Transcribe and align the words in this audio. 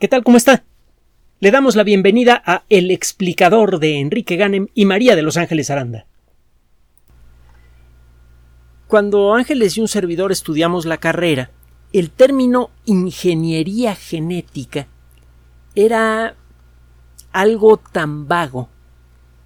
¿Qué 0.00 0.08
tal? 0.08 0.24
¿Cómo 0.24 0.36
está? 0.36 0.64
Le 1.38 1.52
damos 1.52 1.76
la 1.76 1.84
bienvenida 1.84 2.42
a 2.44 2.64
El 2.68 2.90
explicador 2.90 3.78
de 3.78 4.00
Enrique 4.00 4.34
Ganem 4.34 4.66
y 4.74 4.86
María 4.86 5.14
de 5.14 5.22
Los 5.22 5.36
Ángeles 5.36 5.70
Aranda. 5.70 6.06
Cuando 8.88 9.34
Ángeles 9.34 9.76
y 9.76 9.80
un 9.80 9.86
servidor 9.86 10.32
estudiamos 10.32 10.84
la 10.84 10.96
carrera, 10.96 11.52
el 11.92 12.10
término 12.10 12.70
ingeniería 12.86 13.94
genética 13.94 14.88
era 15.76 16.34
algo 17.30 17.76
tan 17.76 18.26
vago 18.26 18.68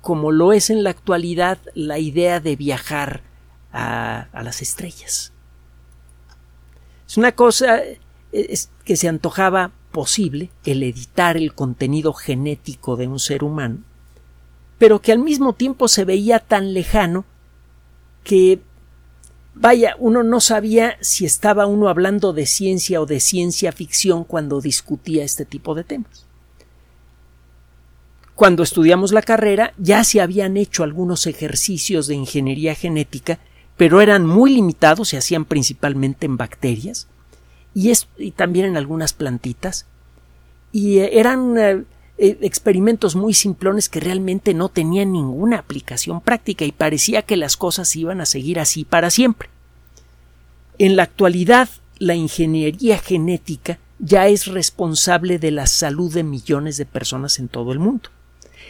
como 0.01 0.33
lo 0.33 0.55
es 0.55 0.71
en 0.71 0.83
la 0.83 0.91
actualidad 0.91 1.59
la 1.75 1.99
idea 1.99 2.41
de 2.41 2.57
viajar 2.57 3.21
a, 3.71 4.29
a 4.33 4.43
las 4.43 4.63
estrellas. 4.63 5.35
Es 7.07 7.19
una 7.19 7.33
cosa 7.33 7.83
que 8.33 8.97
se 8.97 9.09
antojaba 9.09 9.73
posible 9.99 10.53
el 10.65 10.85
editar 10.85 11.37
el 11.37 11.55
contenido 11.55 12.13
genético 12.13 12.95
de 12.95 13.09
un 13.09 13.19
ser 13.19 13.43
humano, 13.43 13.79
pero 14.79 15.01
que 15.01 15.11
al 15.11 15.19
mismo 15.19 15.55
tiempo 15.55 15.89
se 15.89 16.05
veía 16.05 16.39
tan 16.39 16.73
lejano 16.73 17.25
que 18.23 18.61
vaya, 19.57 19.97
uno 19.99 20.23
no 20.23 20.39
sabía 20.39 20.97
si 21.01 21.25
estaba 21.25 21.67
uno 21.67 21.89
hablando 21.89 22.33
de 22.33 22.47
ciencia 22.47 23.01
o 23.01 23.07
de 23.07 23.19
ciencia 23.19 23.73
ficción 23.73 24.23
cuando 24.23 24.61
discutía 24.61 25.25
este 25.25 25.45
tipo 25.45 25.75
de 25.75 25.83
temas. 25.83 26.27
Cuando 28.37 28.63
estudiamos 28.63 29.11
la 29.11 29.23
carrera 29.23 29.75
ya 29.79 30.05
se 30.05 30.21
habían 30.21 30.57
hecho 30.57 30.85
algunos 30.85 31.27
ejercicios 31.27 32.07
de 32.07 32.15
ingeniería 32.15 32.77
genética, 32.77 33.41
pero 33.77 34.01
eran 34.01 34.25
muy 34.25 34.55
limitados, 34.55 35.09
se 35.09 35.17
hacían 35.17 35.45
principalmente 35.45 36.27
en 36.27 36.37
bacterias, 36.37 37.09
y, 37.79 38.31
también 38.33 38.67
en 38.67 38.77
algunas 38.77 39.13
plantitas. 39.13 39.87
Y 40.73 40.99
eh, 40.99 41.19
eran 41.19 41.57
eh, 41.57 41.85
eh, 42.19 42.39
experimentos 42.43 43.15
muy 43.15 43.35
simplones 43.35 43.89
que 43.89 44.01
realmente 44.01 44.55
no 44.55 44.69
tenían 44.69 45.13
ninguna 45.13 45.59
aplicación 45.59 46.21
práctica 46.21 46.65
y 46.65 46.73
parecía 46.73 47.23
que 47.23 47.37
las 47.37 47.57
cosas 47.57 47.95
iban 47.95 48.21
a 48.21 48.27
seguir 48.27 48.59
así 48.59 48.85
para 48.85 49.11
siempre. 49.11 49.49
En 50.79 50.97
la 50.97 51.05
actualidad, 51.05 51.69
la 51.99 52.15
ingeniería 52.15 52.99
genética 52.99 53.79
ya 53.99 54.29
es 54.29 54.47
responsable 54.47 55.39
de 55.39 55.51
la 55.51 55.67
salud 55.67 56.13
de 56.13 56.23
millones 56.23 56.77
de 56.77 56.87
personas 56.87 57.39
en 57.39 57.49
todo 57.49 57.73
el 57.73 57.79
mundo. 57.79 58.11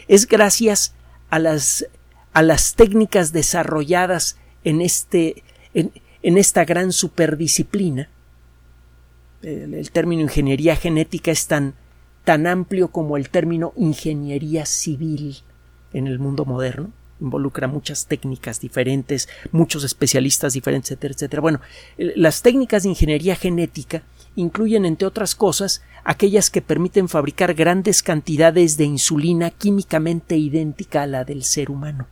Es 0.07 0.27
gracias 0.27 0.95
a 1.29 1.39
las, 1.39 1.87
a 2.33 2.43
las 2.43 2.75
técnicas 2.75 3.33
desarrolladas 3.33 4.39
en, 4.65 4.81
este, 4.81 5.43
en, 5.75 5.93
en 6.23 6.39
esta 6.39 6.65
gran 6.65 6.93
superdisciplina 6.93 8.09
el, 9.43 9.91
término 9.91 10.23
ingeniería 10.23 10.77
genética 10.77 11.31
es 11.31 11.47
tan, 11.47 11.75
tan 12.25 12.47
amplio 12.47 12.89
como 12.89 13.17
el 13.17 13.31
término 13.31 13.73
ingeniería 13.77 14.67
civil 14.67 15.37
en 15.93 16.07
el 16.07 16.19
mundo 16.19 16.45
moderno 16.45 16.91
involucra 17.21 17.67
muchas 17.67 18.07
técnicas 18.07 18.61
diferentes, 18.61 19.29
muchos 19.51 19.85
especialistas 19.85 20.53
diferentes, 20.53 20.93
etcétera, 20.93 21.15
etcétera. 21.15 21.43
Bueno, 21.43 21.61
las 21.97 22.43
técnicas 22.43 22.85
de 22.85 22.91
ingeniería 22.91 23.35
genética 23.35 24.03
incluyen, 24.37 24.85
entre 24.85 25.09
otras 25.09 25.35
cosas, 25.35 25.83
aquellas 26.05 26.51
que 26.51 26.63
permiten 26.63 27.09
fabricar 27.09 27.55
grandes 27.55 28.03
cantidades 28.03 28.77
de 28.77 28.85
insulina 28.85 29.51
químicamente 29.51 30.37
idéntica 30.37 31.03
a 31.03 31.07
la 31.07 31.25
del 31.25 31.43
ser 31.43 31.71
humano. 31.71 32.07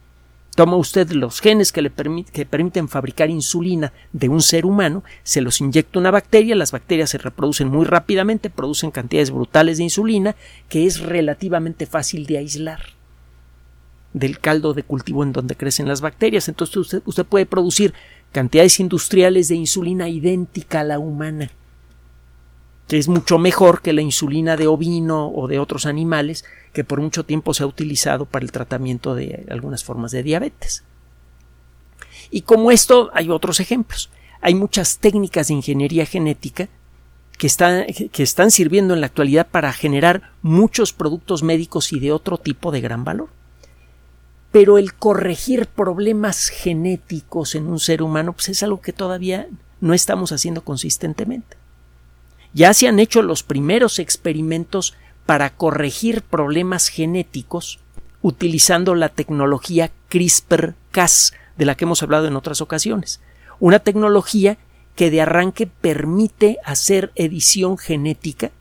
Toma 0.56 0.76
usted 0.76 1.10
los 1.10 1.42
genes 1.42 1.70
que 1.70 1.82
le 1.82 1.90
permiten 1.90 2.88
fabricar 2.88 3.28
insulina 3.28 3.92
de 4.14 4.30
un 4.30 4.40
ser 4.40 4.64
humano, 4.64 5.04
se 5.22 5.42
los 5.42 5.60
inyecta 5.60 5.98
una 5.98 6.10
bacteria, 6.10 6.56
las 6.56 6.72
bacterias 6.72 7.10
se 7.10 7.18
reproducen 7.18 7.68
muy 7.68 7.84
rápidamente, 7.84 8.48
producen 8.48 8.90
cantidades 8.90 9.30
brutales 9.30 9.76
de 9.76 9.84
insulina 9.84 10.34
que 10.70 10.86
es 10.86 11.00
relativamente 11.00 11.84
fácil 11.84 12.24
de 12.24 12.38
aislar 12.38 12.80
del 14.14 14.38
caldo 14.38 14.72
de 14.72 14.82
cultivo 14.82 15.22
en 15.24 15.34
donde 15.34 15.56
crecen 15.56 15.88
las 15.88 16.00
bacterias. 16.00 16.48
Entonces 16.48 16.78
usted, 16.78 17.02
usted 17.04 17.26
puede 17.26 17.44
producir 17.44 17.92
cantidades 18.32 18.80
industriales 18.80 19.48
de 19.48 19.56
insulina 19.56 20.08
idéntica 20.08 20.80
a 20.80 20.84
la 20.84 20.98
humana 20.98 21.50
que 22.88 22.98
es 22.98 23.08
mucho 23.08 23.38
mejor 23.38 23.82
que 23.82 23.92
la 23.92 24.02
insulina 24.02 24.56
de 24.56 24.68
ovino 24.68 25.28
o 25.28 25.48
de 25.48 25.58
otros 25.58 25.86
animales 25.86 26.44
que 26.72 26.84
por 26.84 27.00
mucho 27.00 27.24
tiempo 27.24 27.52
se 27.52 27.62
ha 27.62 27.66
utilizado 27.66 28.26
para 28.26 28.44
el 28.44 28.52
tratamiento 28.52 29.14
de 29.14 29.46
algunas 29.50 29.82
formas 29.82 30.12
de 30.12 30.22
diabetes. 30.22 30.84
Y 32.30 32.42
como 32.42 32.70
esto 32.70 33.10
hay 33.14 33.30
otros 33.30 33.60
ejemplos. 33.60 34.10
Hay 34.40 34.54
muchas 34.54 34.98
técnicas 34.98 35.48
de 35.48 35.54
ingeniería 35.54 36.06
genética 36.06 36.68
que 37.38 37.46
están, 37.46 37.86
que 37.86 38.22
están 38.22 38.50
sirviendo 38.50 38.94
en 38.94 39.00
la 39.00 39.06
actualidad 39.06 39.46
para 39.48 39.72
generar 39.72 40.30
muchos 40.42 40.92
productos 40.92 41.42
médicos 41.42 41.92
y 41.92 41.98
de 42.00 42.12
otro 42.12 42.38
tipo 42.38 42.70
de 42.70 42.80
gran 42.80 43.04
valor. 43.04 43.28
Pero 44.52 44.78
el 44.78 44.94
corregir 44.94 45.66
problemas 45.66 46.48
genéticos 46.48 47.54
en 47.54 47.66
un 47.66 47.80
ser 47.80 48.02
humano 48.02 48.32
pues 48.32 48.48
es 48.48 48.62
algo 48.62 48.80
que 48.80 48.92
todavía 48.92 49.48
no 49.80 49.92
estamos 49.92 50.32
haciendo 50.32 50.62
consistentemente. 50.62 51.56
Ya 52.56 52.72
se 52.72 52.88
han 52.88 52.98
hecho 53.00 53.20
los 53.20 53.42
primeros 53.42 53.98
experimentos 53.98 54.94
para 55.26 55.50
corregir 55.50 56.22
problemas 56.22 56.88
genéticos 56.88 57.80
utilizando 58.22 58.94
la 58.94 59.10
tecnología 59.10 59.90
CRISPR-Cas 60.08 61.34
de 61.58 61.66
la 61.66 61.74
que 61.74 61.84
hemos 61.84 62.02
hablado 62.02 62.26
en 62.28 62.34
otras 62.34 62.62
ocasiones. 62.62 63.20
Una 63.60 63.80
tecnología 63.80 64.56
que 64.94 65.10
de 65.10 65.20
arranque 65.20 65.66
permite 65.66 66.56
hacer 66.64 67.12
edición 67.14 67.76
genética 67.76 68.52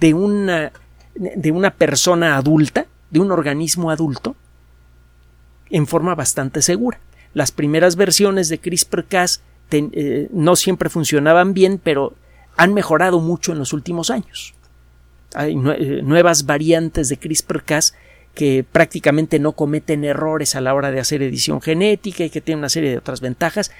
de 0.00 0.12
una, 0.12 0.72
de 1.14 1.52
una 1.52 1.70
persona 1.74 2.36
adulta, 2.36 2.86
de 3.10 3.20
un 3.20 3.30
organismo 3.30 3.92
adulto, 3.92 4.34
en 5.70 5.86
forma 5.86 6.16
bastante 6.16 6.60
segura. 6.60 6.98
Las 7.34 7.52
primeras 7.52 7.94
versiones 7.94 8.48
de 8.48 8.58
CRISPR-Cas 8.58 9.42
eh, 9.70 10.28
no 10.32 10.56
siempre 10.56 10.90
funcionaban 10.90 11.54
bien, 11.54 11.80
pero 11.80 12.12
han 12.56 12.74
mejorado 12.74 13.20
mucho 13.20 13.52
en 13.52 13.58
los 13.58 13.72
últimos 13.72 14.10
años. 14.10 14.54
Hay 15.34 15.52
eh, 15.52 16.00
nuevas 16.02 16.46
variantes 16.46 17.08
de 17.08 17.18
CRISPR-Cas 17.18 17.94
que 18.34 18.64
prácticamente 18.70 19.38
no 19.38 19.52
cometen 19.52 20.04
errores 20.04 20.56
a 20.56 20.60
la 20.60 20.74
hora 20.74 20.90
de 20.90 21.00
hacer 21.00 21.22
edición 21.22 21.60
genética 21.60 22.24
y 22.24 22.30
que 22.30 22.40
tienen 22.40 22.60
una 22.60 22.68
serie 22.68 22.90
de 22.90 22.98
otras 22.98 23.20
ventajas. 23.20 23.70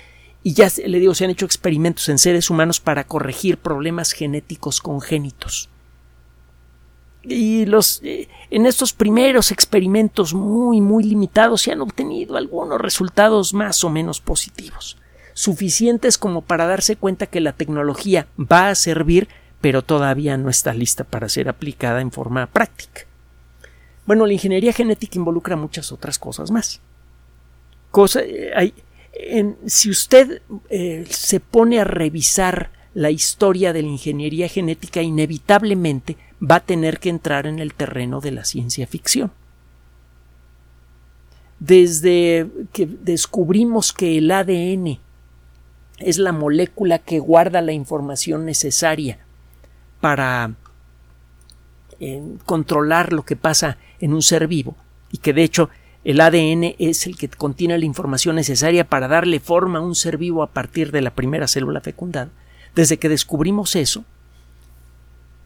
Y 0.42 0.54
ya 0.54 0.68
le 0.84 0.98
digo, 0.98 1.14
se 1.14 1.24
han 1.24 1.30
hecho 1.30 1.44
experimentos 1.44 2.08
en 2.08 2.18
seres 2.18 2.50
humanos 2.50 2.80
para 2.80 3.04
corregir 3.04 3.58
problemas 3.58 4.12
genéticos 4.12 4.80
congénitos. 4.80 5.68
Y 7.22 7.66
los, 7.66 8.00
eh, 8.04 8.28
en 8.50 8.66
estos 8.66 8.92
primeros 8.92 9.50
experimentos 9.50 10.32
muy, 10.32 10.80
muy 10.80 11.02
limitados 11.02 11.62
se 11.62 11.72
han 11.72 11.80
obtenido 11.80 12.36
algunos 12.36 12.80
resultados 12.80 13.52
más 13.52 13.82
o 13.82 13.90
menos 13.90 14.20
positivos 14.20 14.96
suficientes 15.36 16.16
como 16.16 16.40
para 16.40 16.66
darse 16.66 16.96
cuenta 16.96 17.26
que 17.26 17.42
la 17.42 17.52
tecnología 17.52 18.26
va 18.40 18.70
a 18.70 18.74
servir, 18.74 19.28
pero 19.60 19.82
todavía 19.82 20.38
no 20.38 20.48
está 20.48 20.72
lista 20.72 21.04
para 21.04 21.28
ser 21.28 21.50
aplicada 21.50 22.00
en 22.00 22.10
forma 22.10 22.46
práctica. 22.46 23.02
Bueno, 24.06 24.24
la 24.24 24.32
ingeniería 24.32 24.72
genética 24.72 25.18
involucra 25.18 25.54
muchas 25.54 25.92
otras 25.92 26.18
cosas 26.18 26.50
más. 26.50 26.80
Eh, 28.14 28.72
si 29.66 29.90
usted 29.90 30.40
eh, 30.70 31.04
se 31.10 31.40
pone 31.40 31.80
a 31.80 31.84
revisar 31.84 32.70
la 32.94 33.10
historia 33.10 33.74
de 33.74 33.82
la 33.82 33.88
ingeniería 33.88 34.48
genética, 34.48 35.02
inevitablemente 35.02 36.16
va 36.42 36.56
a 36.56 36.64
tener 36.64 36.98
que 36.98 37.10
entrar 37.10 37.46
en 37.46 37.58
el 37.58 37.74
terreno 37.74 38.22
de 38.22 38.30
la 38.30 38.46
ciencia 38.46 38.86
ficción. 38.86 39.32
Desde 41.60 42.46
que 42.72 42.86
descubrimos 42.86 43.92
que 43.92 44.16
el 44.16 44.30
ADN 44.30 45.04
es 45.98 46.18
la 46.18 46.32
molécula 46.32 46.98
que 46.98 47.18
guarda 47.18 47.62
la 47.62 47.72
información 47.72 48.44
necesaria 48.44 49.18
para 50.00 50.54
eh, 52.00 52.22
controlar 52.44 53.12
lo 53.12 53.24
que 53.24 53.36
pasa 53.36 53.78
en 54.00 54.12
un 54.12 54.22
ser 54.22 54.46
vivo 54.46 54.76
y 55.10 55.18
que 55.18 55.32
de 55.32 55.42
hecho 55.42 55.70
el 56.04 56.20
ADN 56.20 56.76
es 56.78 57.06
el 57.06 57.16
que 57.16 57.28
contiene 57.28 57.78
la 57.78 57.84
información 57.84 58.36
necesaria 58.36 58.88
para 58.88 59.08
darle 59.08 59.40
forma 59.40 59.78
a 59.78 59.82
un 59.82 59.94
ser 59.94 60.18
vivo 60.18 60.42
a 60.42 60.52
partir 60.52 60.92
de 60.92 61.00
la 61.00 61.10
primera 61.10 61.48
célula 61.48 61.80
fecundada. 61.80 62.30
Desde 62.76 62.98
que 62.98 63.08
descubrimos 63.08 63.74
eso, 63.74 64.04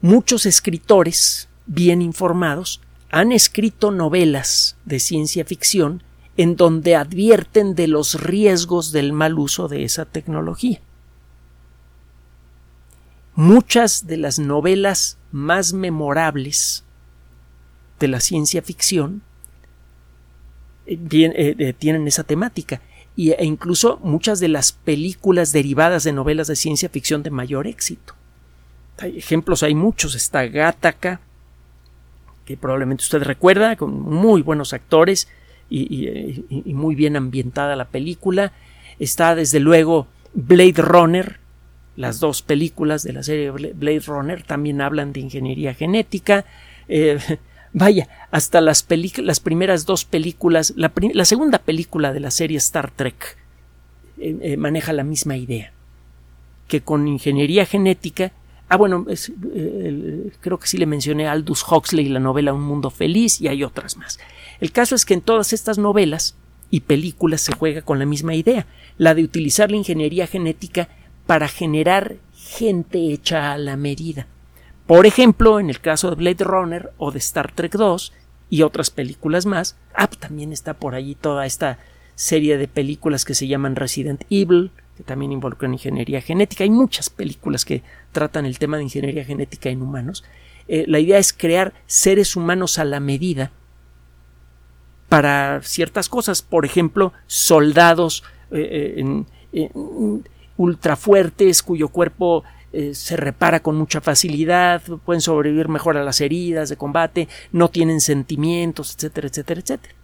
muchos 0.02 0.44
escritores 0.44 1.48
bien 1.66 2.02
informados 2.02 2.82
han 3.10 3.32
escrito 3.32 3.90
novelas 3.90 4.76
de 4.84 5.00
ciencia 5.00 5.44
ficción 5.44 6.02
en 6.40 6.56
donde 6.56 6.96
advierten 6.96 7.74
de 7.74 7.86
los 7.86 8.18
riesgos 8.18 8.92
del 8.92 9.12
mal 9.12 9.38
uso 9.38 9.68
de 9.68 9.84
esa 9.84 10.06
tecnología. 10.06 10.80
Muchas 13.34 14.06
de 14.06 14.16
las 14.16 14.38
novelas 14.38 15.18
más 15.32 15.74
memorables 15.74 16.82
de 17.98 18.08
la 18.08 18.20
ciencia 18.20 18.62
ficción 18.62 19.20
eh, 20.86 20.98
eh, 21.12 21.56
eh, 21.58 21.72
tienen 21.74 22.08
esa 22.08 22.24
temática 22.24 22.80
e 23.18 23.44
incluso 23.44 23.98
muchas 24.02 24.40
de 24.40 24.48
las 24.48 24.72
películas 24.72 25.52
derivadas 25.52 26.04
de 26.04 26.14
novelas 26.14 26.46
de 26.46 26.56
ciencia 26.56 26.88
ficción 26.88 27.22
de 27.22 27.28
mayor 27.28 27.66
éxito. 27.66 28.14
hay 28.96 29.18
ejemplos 29.18 29.62
hay 29.62 29.74
muchos. 29.74 30.14
Está 30.14 30.46
Gattaca, 30.46 31.20
que 32.46 32.56
probablemente 32.56 33.04
usted 33.04 33.24
recuerda, 33.24 33.76
con 33.76 34.00
muy 34.00 34.40
buenos 34.40 34.72
actores 34.72 35.28
y, 35.70 36.74
muy 36.74 36.94
bien 36.94 37.16
ambientada 37.16 37.76
la 37.76 37.86
película. 37.86 38.52
Está 38.98 39.34
desde 39.34 39.60
luego 39.60 40.08
Blade 40.34 40.82
Runner, 40.82 41.38
las 41.96 42.20
dos 42.20 42.42
películas 42.42 43.02
de 43.02 43.12
la 43.12 43.22
serie 43.22 43.50
Blade 43.50 44.02
Runner 44.06 44.42
también 44.42 44.80
hablan 44.80 45.12
de 45.12 45.20
ingeniería 45.20 45.74
genética. 45.74 46.44
Eh, 46.88 47.18
vaya, 47.72 48.08
hasta 48.30 48.60
las, 48.60 48.86
las, 49.18 49.40
primeras 49.40 49.86
dos 49.86 50.04
películas, 50.04 50.74
la, 50.76 51.24
segunda 51.24 51.58
película 51.58 52.12
de 52.12 52.20
la 52.20 52.30
serie 52.30 52.58
Star 52.58 52.90
Trek 52.90 53.38
eh, 54.18 54.36
eh, 54.42 54.56
maneja 54.56 54.92
la 54.92 55.04
misma 55.04 55.36
idea, 55.36 55.72
que 56.68 56.80
con 56.80 57.06
ingeniería 57.06 57.64
genética, 57.64 58.32
ah 58.68 58.76
bueno, 58.76 59.06
creo 60.40 60.58
que 60.58 60.66
sí 60.66 60.78
le 60.78 60.86
mencioné 60.86 61.26
a 61.26 61.32
Aldous 61.32 61.64
Huxley 61.70 62.08
la 62.08 62.20
novela 62.20 62.52
Un 62.52 62.62
Mundo 62.62 62.90
Feliz 62.90 63.40
y 63.40 63.48
hay 63.48 63.62
otras 63.62 63.96
más. 63.96 64.18
El 64.60 64.72
caso 64.72 64.94
es 64.94 65.04
que 65.04 65.14
en 65.14 65.22
todas 65.22 65.52
estas 65.52 65.78
novelas 65.78 66.36
y 66.70 66.80
películas 66.80 67.40
se 67.40 67.52
juega 67.52 67.82
con 67.82 67.98
la 67.98 68.06
misma 68.06 68.34
idea, 68.34 68.66
la 68.98 69.14
de 69.14 69.24
utilizar 69.24 69.70
la 69.70 69.78
ingeniería 69.78 70.26
genética 70.26 70.88
para 71.26 71.48
generar 71.48 72.16
gente 72.34 73.12
hecha 73.12 73.52
a 73.52 73.58
la 73.58 73.76
medida. 73.76 74.26
Por 74.86 75.06
ejemplo, 75.06 75.60
en 75.60 75.70
el 75.70 75.80
caso 75.80 76.10
de 76.10 76.16
Blade 76.16 76.44
Runner 76.44 76.92
o 76.98 77.10
de 77.10 77.18
Star 77.18 77.52
Trek 77.52 77.72
2 77.72 78.12
y 78.50 78.62
otras 78.62 78.90
películas 78.90 79.46
más, 79.46 79.76
ah, 79.94 80.08
pues 80.08 80.18
también 80.18 80.52
está 80.52 80.74
por 80.74 80.94
allí 80.94 81.14
toda 81.14 81.46
esta 81.46 81.78
serie 82.14 82.58
de 82.58 82.68
películas 82.68 83.24
que 83.24 83.34
se 83.34 83.46
llaman 83.46 83.76
Resident 83.76 84.24
Evil, 84.30 84.72
que 84.96 85.04
también 85.04 85.32
involucran 85.32 85.72
ingeniería 85.72 86.20
genética. 86.20 86.64
Hay 86.64 86.70
muchas 86.70 87.08
películas 87.08 87.64
que 87.64 87.82
tratan 88.12 88.44
el 88.44 88.58
tema 88.58 88.76
de 88.76 88.82
ingeniería 88.82 89.24
genética 89.24 89.70
en 89.70 89.80
humanos. 89.80 90.24
Eh, 90.68 90.84
la 90.86 90.98
idea 90.98 91.18
es 91.18 91.32
crear 91.32 91.72
seres 91.86 92.36
humanos 92.36 92.78
a 92.78 92.84
la 92.84 93.00
medida 93.00 93.52
para 95.10 95.60
ciertas 95.62 96.08
cosas, 96.08 96.40
por 96.40 96.64
ejemplo, 96.64 97.12
soldados 97.26 98.22
eh, 98.52 98.94
eh, 99.52 99.64
en, 99.66 100.24
ultra 100.56 100.94
fuertes 100.94 101.62
cuyo 101.64 101.88
cuerpo 101.88 102.44
eh, 102.72 102.94
se 102.94 103.16
repara 103.16 103.60
con 103.60 103.76
mucha 103.76 104.00
facilidad, 104.00 104.82
pueden 105.04 105.20
sobrevivir 105.20 105.68
mejor 105.68 105.96
a 105.96 106.04
las 106.04 106.20
heridas 106.20 106.68
de 106.68 106.76
combate, 106.76 107.28
no 107.50 107.70
tienen 107.70 108.00
sentimientos, 108.00 108.94
etcétera, 108.94 109.26
etcétera, 109.26 109.60
etcétera. 109.60 109.94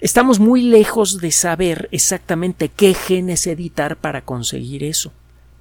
Estamos 0.00 0.38
muy 0.38 0.60
lejos 0.60 1.18
de 1.18 1.32
saber 1.32 1.88
exactamente 1.92 2.68
qué 2.68 2.92
genes 2.92 3.46
editar 3.46 3.96
para 3.96 4.20
conseguir 4.20 4.84
eso, 4.84 5.14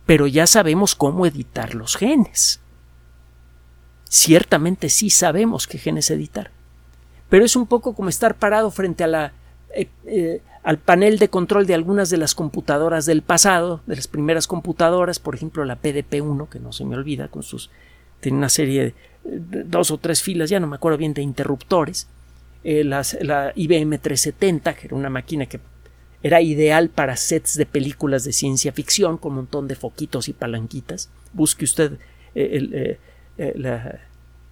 pero 0.06 0.28
ya 0.28 0.48
sabemos 0.48 0.96
cómo 0.96 1.26
editar 1.26 1.76
los 1.76 1.96
genes. 1.96 2.60
Ciertamente 4.10 4.90
sí 4.90 5.10
sabemos 5.10 5.66
qué 5.66 5.78
genes 5.78 6.12
editar, 6.12 6.52
pero 7.34 7.46
es 7.46 7.56
un 7.56 7.66
poco 7.66 7.96
como 7.96 8.10
estar 8.10 8.36
parado 8.36 8.70
frente 8.70 9.04
a 9.04 9.08
la 9.08 9.34
eh, 9.74 9.88
eh, 10.06 10.44
al 10.62 10.78
panel 10.78 11.18
de 11.18 11.30
control 11.30 11.66
de 11.66 11.74
algunas 11.74 12.12
de 12.12 12.18
las 12.18 12.36
computadoras 12.36 13.08
del 13.08 13.24
pasado, 13.24 13.82
de 13.88 13.96
las 13.96 14.08
primeras 14.08 14.46
computadoras, 14.46 15.18
por 15.18 15.34
ejemplo 15.34 15.66
la 15.66 15.82
PDP-1, 15.82 16.48
que 16.48 16.60
no 16.60 16.72
se 16.72 16.86
me 16.86 16.96
olvida, 16.96 17.30
con 17.30 17.42
sus 17.42 17.72
tiene 18.20 18.38
una 18.38 18.50
serie 18.50 18.94
de 19.24 19.64
dos 19.64 19.90
o 19.90 19.98
tres 19.98 20.22
filas, 20.22 20.52
ya 20.52 20.60
no 20.60 20.68
me 20.68 20.76
acuerdo 20.76 21.00
bien, 21.00 21.16
de 21.16 21.24
interruptores, 21.24 22.08
eh, 22.64 22.84
la 22.84 23.02
IBM 23.56 23.98
370, 23.98 24.76
que 24.76 24.86
era 24.86 24.96
una 24.96 25.10
máquina 25.10 25.48
que 25.48 25.60
era 26.22 26.40
ideal 26.40 26.90
para 26.90 27.18
sets 27.18 27.58
de 27.58 27.66
películas 27.66 28.26
de 28.26 28.32
ciencia 28.32 28.74
ficción, 28.74 29.18
con 29.18 29.32
un 29.32 29.38
montón 29.38 29.68
de 29.68 29.74
foquitos 29.74 30.30
y 30.30 30.34
palanquitas. 30.34 31.10
Busque 31.34 31.66
usted 31.66 31.98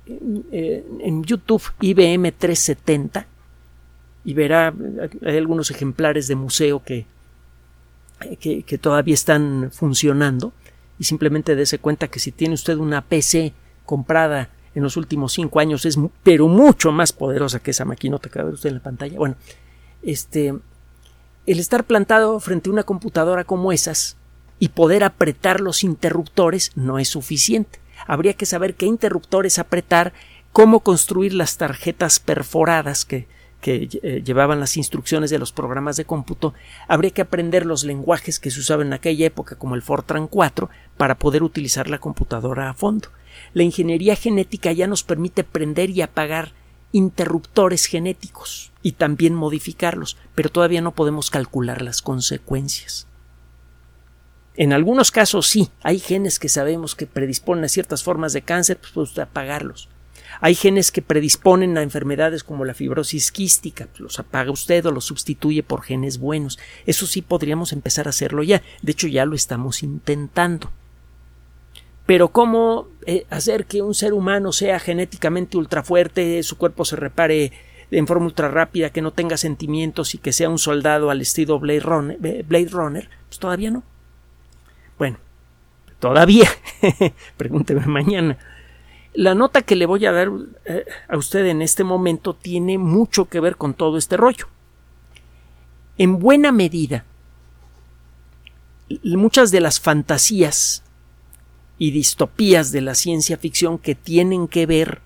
en 0.06 1.24
YouTube 1.24 1.64
IBM 1.80 2.32
370 2.32 3.28
y 4.24 4.34
verá, 4.34 4.74
hay 5.26 5.38
algunos 5.38 5.72
ejemplares 5.72 6.28
de 6.28 6.36
museo 6.36 6.84
que, 6.84 7.06
que, 8.40 8.78
todavía 8.78 9.14
están 9.14 9.70
funcionando 9.72 10.54
y 11.00 11.06
simplemente 11.06 11.56
dése 11.56 11.80
cuenta 11.80 12.08
que 12.08 12.20
si 12.20 12.32
tiene 12.32 12.54
usted 12.54 12.78
una 12.78 13.02
PC 13.02 13.54
comprada 13.86 14.50
en 14.76 14.84
los 14.84 14.96
últimos 14.96 15.34
cinco 15.34 15.60
años 15.60 15.86
es 15.86 15.98
pero 16.24 16.48
mucho 16.48 16.92
más 16.92 17.12
poderosa 17.12 17.60
que 17.60 17.72
esa 17.72 17.84
maquinota 17.86 18.30
que 18.30 18.42
ve 18.42 18.52
usted 18.52 18.70
en 18.70 18.76
la 18.76 18.84
pantalla. 18.84 19.18
Bueno, 19.18 19.36
este 20.04 20.54
el 21.48 21.60
estar 21.60 21.84
plantado 21.86 22.40
frente 22.40 22.70
a 22.70 22.74
una 22.74 22.84
computadora 22.84 23.44
como 23.44 23.72
esas 23.72 24.18
y 24.60 24.70
poder 24.70 25.04
apretar 25.04 25.60
los 25.60 25.84
interruptores 25.84 26.72
no 26.76 27.00
es 27.00 27.10
suficiente. 27.10 27.80
Habría 28.08 28.34
que 28.34 28.46
saber 28.46 28.76
qué 28.76 28.86
interruptores 28.86 29.60
apretar, 29.60 30.14
cómo 30.52 30.82
construir 30.82 31.34
las 31.34 31.58
tarjetas 31.58 32.20
perforadas 32.20 33.06
que 33.06 33.28
que 33.62 33.88
eh, 34.02 34.22
llevaban 34.26 34.60
las 34.60 34.76
instrucciones 34.76 35.30
de 35.30 35.40
los 35.40 35.54
programas 35.54 35.96
de 35.96 36.06
cómputo, 36.06 36.54
habría 36.88 37.12
que 37.12 37.22
aprender 37.22 37.66
los 37.66 37.84
lenguajes 37.84 38.40
que 38.40 38.52
se 38.52 38.60
usaban 38.60 38.88
en 38.88 38.94
aquella 38.94 39.28
época, 39.28 39.56
como 39.56 39.76
el 39.76 39.84
Fortran 39.84 40.28
4, 40.28 40.70
para 40.98 41.16
poder 41.16 41.44
utilizar 41.44 41.90
la 41.90 42.00
computadora 42.00 42.70
a 42.70 42.74
fondo. 42.74 43.10
La 43.54 43.64
ingeniería 43.64 44.16
genética 44.16 44.72
ya 44.74 44.88
nos 44.88 45.04
permite 45.04 45.44
prender 45.44 45.92
y 45.92 46.02
apagar 46.02 46.52
interruptores 46.92 47.86
genéticos 47.86 48.74
y 48.82 48.94
también 48.94 49.34
modificarlos, 49.34 50.18
pero 50.36 50.50
todavía 50.50 50.82
no 50.82 50.92
podemos 50.92 51.30
calcular 51.30 51.82
las 51.82 52.02
consecuencias. 52.02 53.08
En 54.56 54.74
algunos 54.74 55.12
casos 55.12 55.48
sí, 55.48 55.70
hay 55.82 56.00
genes 56.00 56.38
que 56.40 56.50
sabemos 56.50 56.96
que 56.96 57.08
predisponen 57.08 57.64
a 57.64 57.70
ciertas 57.70 58.04
formas 58.04 58.34
de 58.34 58.42
cáncer, 58.42 58.78
pues 58.78 58.92
puede 58.92 59.22
apagarlos. 59.22 59.90
Hay 60.40 60.56
genes 60.56 60.92
que 60.92 61.02
predisponen 61.02 61.78
a 61.78 61.84
enfermedades 61.84 62.44
como 62.44 62.66
la 62.66 62.74
fibrosis 62.74 63.32
quística, 63.32 63.88
los 63.98 64.20
apaga 64.20 64.52
usted 64.52 64.86
o 64.86 64.92
los 64.92 65.06
sustituye 65.06 65.64
por 65.64 65.84
genes 65.84 66.20
buenos. 66.20 66.58
Eso 66.86 67.06
sí 67.06 67.22
podríamos 67.22 67.74
empezar 67.74 68.08
a 68.08 68.12
hacerlo 68.12 68.44
ya. 68.44 68.62
De 68.82 68.92
hecho, 68.92 69.08
ya 69.08 69.26
lo 69.26 69.36
estamos 69.36 69.84
intentando. 69.84 70.72
Pero 72.06 72.30
¿cómo 72.30 72.88
eh, 73.06 73.26
hacer 73.30 73.66
que 73.66 73.82
un 73.82 73.94
ser 73.94 74.14
humano 74.14 74.52
sea 74.52 74.80
genéticamente 74.80 75.58
ultrafuerte, 75.58 76.42
su 76.44 76.58
cuerpo 76.58 76.86
se 76.86 76.96
repare 76.96 77.52
en 77.92 78.08
forma 78.08 78.26
ultra 78.26 78.48
rápida, 78.48 78.90
que 78.90 79.02
no 79.02 79.12
tenga 79.12 79.38
sentimientos 79.38 80.16
y 80.16 80.18
que 80.18 80.34
sea 80.34 80.50
un 80.50 80.60
soldado 80.60 81.10
al 81.10 81.22
estilo 81.22 81.60
Blade 81.60 81.80
Runner? 81.82 82.18
Eh, 82.24 82.44
Blade 82.48 82.70
Runner? 82.70 83.10
Pues 83.28 83.40
todavía 83.40 83.72
no. 83.72 83.84
Bueno, 85.02 85.18
todavía. 86.00 86.48
Pregúnteme 87.38 87.88
mañana. 87.88 88.38
La 89.16 89.34
nota 89.34 89.64
que 89.64 89.76
le 89.76 89.88
voy 89.88 90.06
a 90.06 90.12
dar 90.12 90.30
eh, 90.66 90.86
a 91.10 91.18
usted 91.18 91.44
en 91.48 91.64
este 91.64 91.84
momento 91.84 92.36
tiene 92.36 92.78
mucho 92.78 93.26
que 93.26 93.40
ver 93.40 93.56
con 93.56 93.74
todo 93.74 93.98
este 93.98 94.16
rollo. 94.16 94.46
En 95.98 96.20
buena 96.20 96.52
medida, 96.52 97.04
muchas 99.02 99.50
de 99.50 99.60
las 99.60 99.80
fantasías 99.80 100.84
y 101.80 101.90
distopías 101.90 102.72
de 102.72 102.82
la 102.82 102.94
ciencia 102.94 103.38
ficción 103.38 103.80
que 103.80 103.96
tienen 103.96 104.48
que 104.48 104.68
ver 104.68 105.02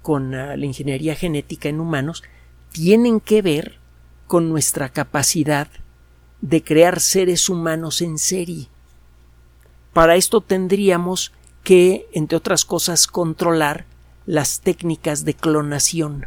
con 0.00 0.32
ah, 0.32 0.56
la 0.56 0.64
ingeniería 0.64 1.16
genética 1.16 1.68
en 1.68 1.80
humanos 1.80 2.22
tienen 2.70 3.18
que 3.18 3.42
ver 3.42 3.80
con 4.28 4.48
nuestra 4.48 4.90
capacidad 4.90 5.66
de 6.40 6.62
crear 6.62 7.00
seres 7.00 7.48
humanos 7.48 8.00
en 8.00 8.16
serie. 8.16 8.68
Para 9.92 10.16
esto 10.16 10.40
tendríamos 10.40 11.32
que, 11.64 12.08
entre 12.12 12.36
otras 12.36 12.64
cosas, 12.64 13.06
controlar 13.06 13.86
las 14.26 14.60
técnicas 14.60 15.24
de 15.24 15.34
clonación. 15.34 16.26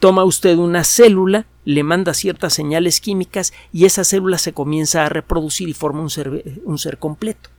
Toma 0.00 0.24
usted 0.24 0.56
una 0.56 0.82
célula, 0.82 1.46
le 1.64 1.82
manda 1.82 2.14
ciertas 2.14 2.54
señales 2.54 3.00
químicas 3.00 3.52
y 3.70 3.84
esa 3.84 4.02
célula 4.02 4.38
se 4.38 4.54
comienza 4.54 5.04
a 5.04 5.10
reproducir 5.10 5.68
y 5.68 5.74
forma 5.74 6.00
un 6.00 6.10
ser, 6.78 6.98
completo. 6.98 7.50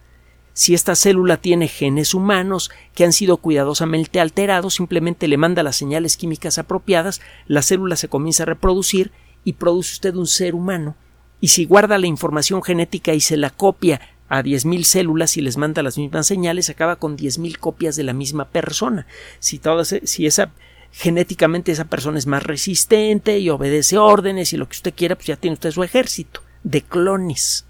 Si 0.53 0.73
esta 0.73 0.95
célula 0.95 1.37
tiene 1.37 1.67
genes 1.67 2.13
humanos 2.13 2.71
que 2.93 3.05
han 3.05 3.13
sido 3.13 3.37
cuidadosamente 3.37 4.19
alterados, 4.19 4.73
simplemente 4.73 5.27
le 5.27 5.37
manda 5.37 5.63
las 5.63 5.77
señales 5.77 6.17
químicas 6.17 6.57
apropiadas, 6.57 7.21
la 7.47 7.61
célula 7.61 7.95
se 7.95 8.09
comienza 8.09 8.43
a 8.43 8.47
reproducir 8.47 9.11
y 9.45 9.53
produce 9.53 9.93
usted 9.93 10.15
un 10.15 10.27
ser 10.27 10.55
humano. 10.55 10.95
Y 11.41 11.49
si 11.49 11.65
guarda 11.65 11.97
la 11.97 12.07
información 12.07 12.63
genética 12.63 13.13
y 13.13 13.19
se 13.19 13.35
la 13.35 13.49
copia 13.49 13.99
a 14.29 14.41
10.000 14.43 14.83
células 14.83 15.35
y 15.35 15.41
les 15.41 15.57
manda 15.57 15.83
las 15.83 15.97
mismas 15.97 16.27
señales, 16.27 16.69
acaba 16.69 16.95
con 16.95 17.17
10.000 17.17 17.57
copias 17.57 17.97
de 17.97 18.03
la 18.03 18.13
misma 18.13 18.45
persona. 18.47 19.07
Si, 19.39 19.59
todas, 19.59 19.93
si 20.03 20.25
esa 20.25 20.51
genéticamente 20.91 21.71
esa 21.71 21.85
persona 21.85 22.19
es 22.19 22.27
más 22.27 22.43
resistente 22.43 23.39
y 23.39 23.49
obedece 23.49 23.97
órdenes 23.97 24.53
y 24.53 24.57
lo 24.57 24.67
que 24.67 24.75
usted 24.75 24.93
quiera, 24.93 25.15
pues 25.15 25.27
ya 25.27 25.35
tiene 25.35 25.55
usted 25.55 25.71
su 25.71 25.83
ejército 25.83 26.41
de 26.63 26.81
clones. 26.81 27.65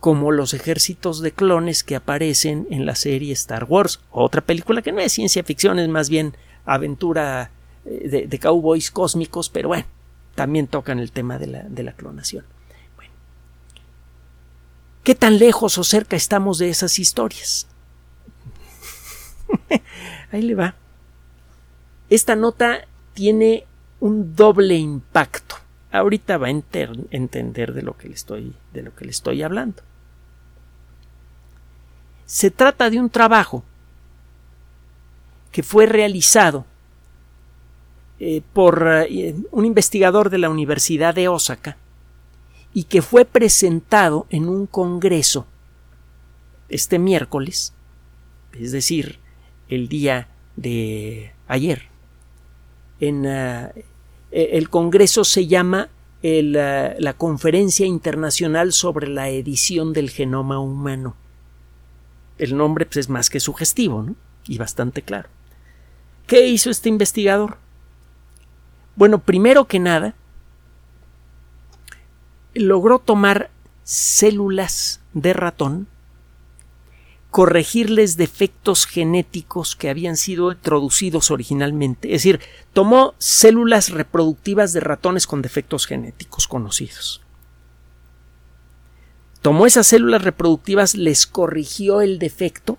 Como 0.00 0.32
los 0.32 0.52
ejércitos 0.52 1.20
de 1.20 1.32
clones 1.32 1.82
que 1.82 1.96
aparecen 1.96 2.66
en 2.70 2.84
la 2.84 2.94
serie 2.94 3.32
Star 3.32 3.64
Wars, 3.64 4.00
otra 4.10 4.42
película 4.42 4.82
que 4.82 4.92
no 4.92 5.00
es 5.00 5.12
ciencia 5.12 5.42
ficción, 5.44 5.78
es 5.78 5.88
más 5.88 6.10
bien 6.10 6.36
aventura 6.66 7.50
eh, 7.86 8.08
de, 8.08 8.26
de 8.26 8.38
cowboys 8.38 8.90
cósmicos, 8.90 9.48
pero 9.48 9.68
bueno, 9.68 9.86
también 10.34 10.66
tocan 10.66 10.98
el 10.98 11.12
tema 11.12 11.38
de 11.38 11.46
la, 11.46 11.62
de 11.62 11.82
la 11.82 11.92
clonación. 11.92 12.44
¿Qué 15.02 15.14
tan 15.14 15.38
lejos 15.38 15.76
o 15.76 15.84
cerca 15.84 16.16
estamos 16.16 16.58
de 16.58 16.70
esas 16.70 16.98
historias? 16.98 17.66
Ahí 20.32 20.40
le 20.40 20.54
va. 20.54 20.74
Esta 22.08 22.36
nota 22.36 22.86
tiene 23.12 23.66
un 24.00 24.34
doble 24.34 24.76
impacto. 24.76 25.56
Ahorita 25.92 26.38
va 26.38 26.46
a 26.46 26.50
entender 26.50 27.74
de 27.74 27.82
lo 27.82 27.96
que 27.96 28.08
le 28.08 28.14
estoy, 28.14 28.54
de 28.72 28.82
lo 28.82 28.94
que 28.94 29.04
le 29.04 29.10
estoy 29.10 29.42
hablando. 29.42 29.82
Se 32.24 32.50
trata 32.50 32.88
de 32.88 32.98
un 32.98 33.10
trabajo 33.10 33.62
que 35.52 35.62
fue 35.62 35.86
realizado 35.86 36.64
eh, 38.26 38.40
por 38.54 38.88
eh, 39.06 39.34
un 39.50 39.66
investigador 39.66 40.30
de 40.30 40.38
la 40.38 40.48
Universidad 40.48 41.14
de 41.14 41.28
Osaka 41.28 41.76
y 42.72 42.84
que 42.84 43.02
fue 43.02 43.26
presentado 43.26 44.26
en 44.30 44.48
un 44.48 44.66
congreso 44.66 45.46
este 46.70 46.98
miércoles, 46.98 47.74
es 48.54 48.72
decir, 48.72 49.18
el 49.68 49.88
día 49.88 50.28
de 50.56 51.34
ayer. 51.48 51.82
En, 52.98 53.26
eh, 53.26 53.84
el 54.30 54.70
congreso 54.70 55.24
se 55.24 55.46
llama 55.46 55.90
la 56.22 57.14
Conferencia 57.18 57.84
Internacional 57.84 58.72
sobre 58.72 59.06
la 59.06 59.28
Edición 59.28 59.92
del 59.92 60.08
Genoma 60.08 60.60
Humano. 60.60 61.14
El 62.38 62.56
nombre 62.56 62.86
pues, 62.86 62.96
es 62.96 63.08
más 63.10 63.28
que 63.28 63.38
sugestivo 63.38 64.06
y 64.48 64.56
bastante 64.56 65.02
claro. 65.02 65.28
¿Qué 66.26 66.46
hizo 66.46 66.70
este 66.70 66.88
investigador? 66.88 67.58
Bueno, 68.96 69.18
primero 69.18 69.66
que 69.66 69.80
nada, 69.80 70.14
logró 72.54 72.98
tomar 72.98 73.50
células 73.82 75.00
de 75.12 75.32
ratón, 75.32 75.88
corregirles 77.30 78.16
defectos 78.16 78.86
genéticos 78.86 79.74
que 79.74 79.90
habían 79.90 80.16
sido 80.16 80.52
introducidos 80.52 81.32
originalmente, 81.32 82.08
es 82.14 82.22
decir, 82.22 82.40
tomó 82.72 83.14
células 83.18 83.90
reproductivas 83.90 84.72
de 84.72 84.80
ratones 84.80 85.26
con 85.26 85.42
defectos 85.42 85.86
genéticos 85.86 86.46
conocidos. 86.46 87.20
Tomó 89.42 89.66
esas 89.66 89.88
células 89.88 90.22
reproductivas, 90.22 90.94
les 90.94 91.26
corrigió 91.26 92.00
el 92.00 92.20
defecto 92.20 92.78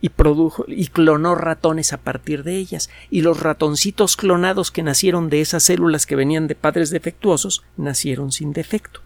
y 0.00 0.10
produjo 0.10 0.64
y 0.66 0.86
clonó 0.86 1.34
ratones 1.34 1.92
a 1.92 1.98
partir 1.98 2.42
de 2.42 2.56
ellas 2.56 2.90
y 3.10 3.20
los 3.20 3.40
ratoncitos 3.40 4.16
clonados 4.16 4.70
que 4.70 4.82
nacieron 4.82 5.28
de 5.28 5.40
esas 5.40 5.62
células 5.62 6.06
que 6.06 6.16
venían 6.16 6.46
de 6.46 6.54
padres 6.54 6.90
defectuosos 6.90 7.62
nacieron 7.76 8.32
sin 8.32 8.52
defecto. 8.52 9.00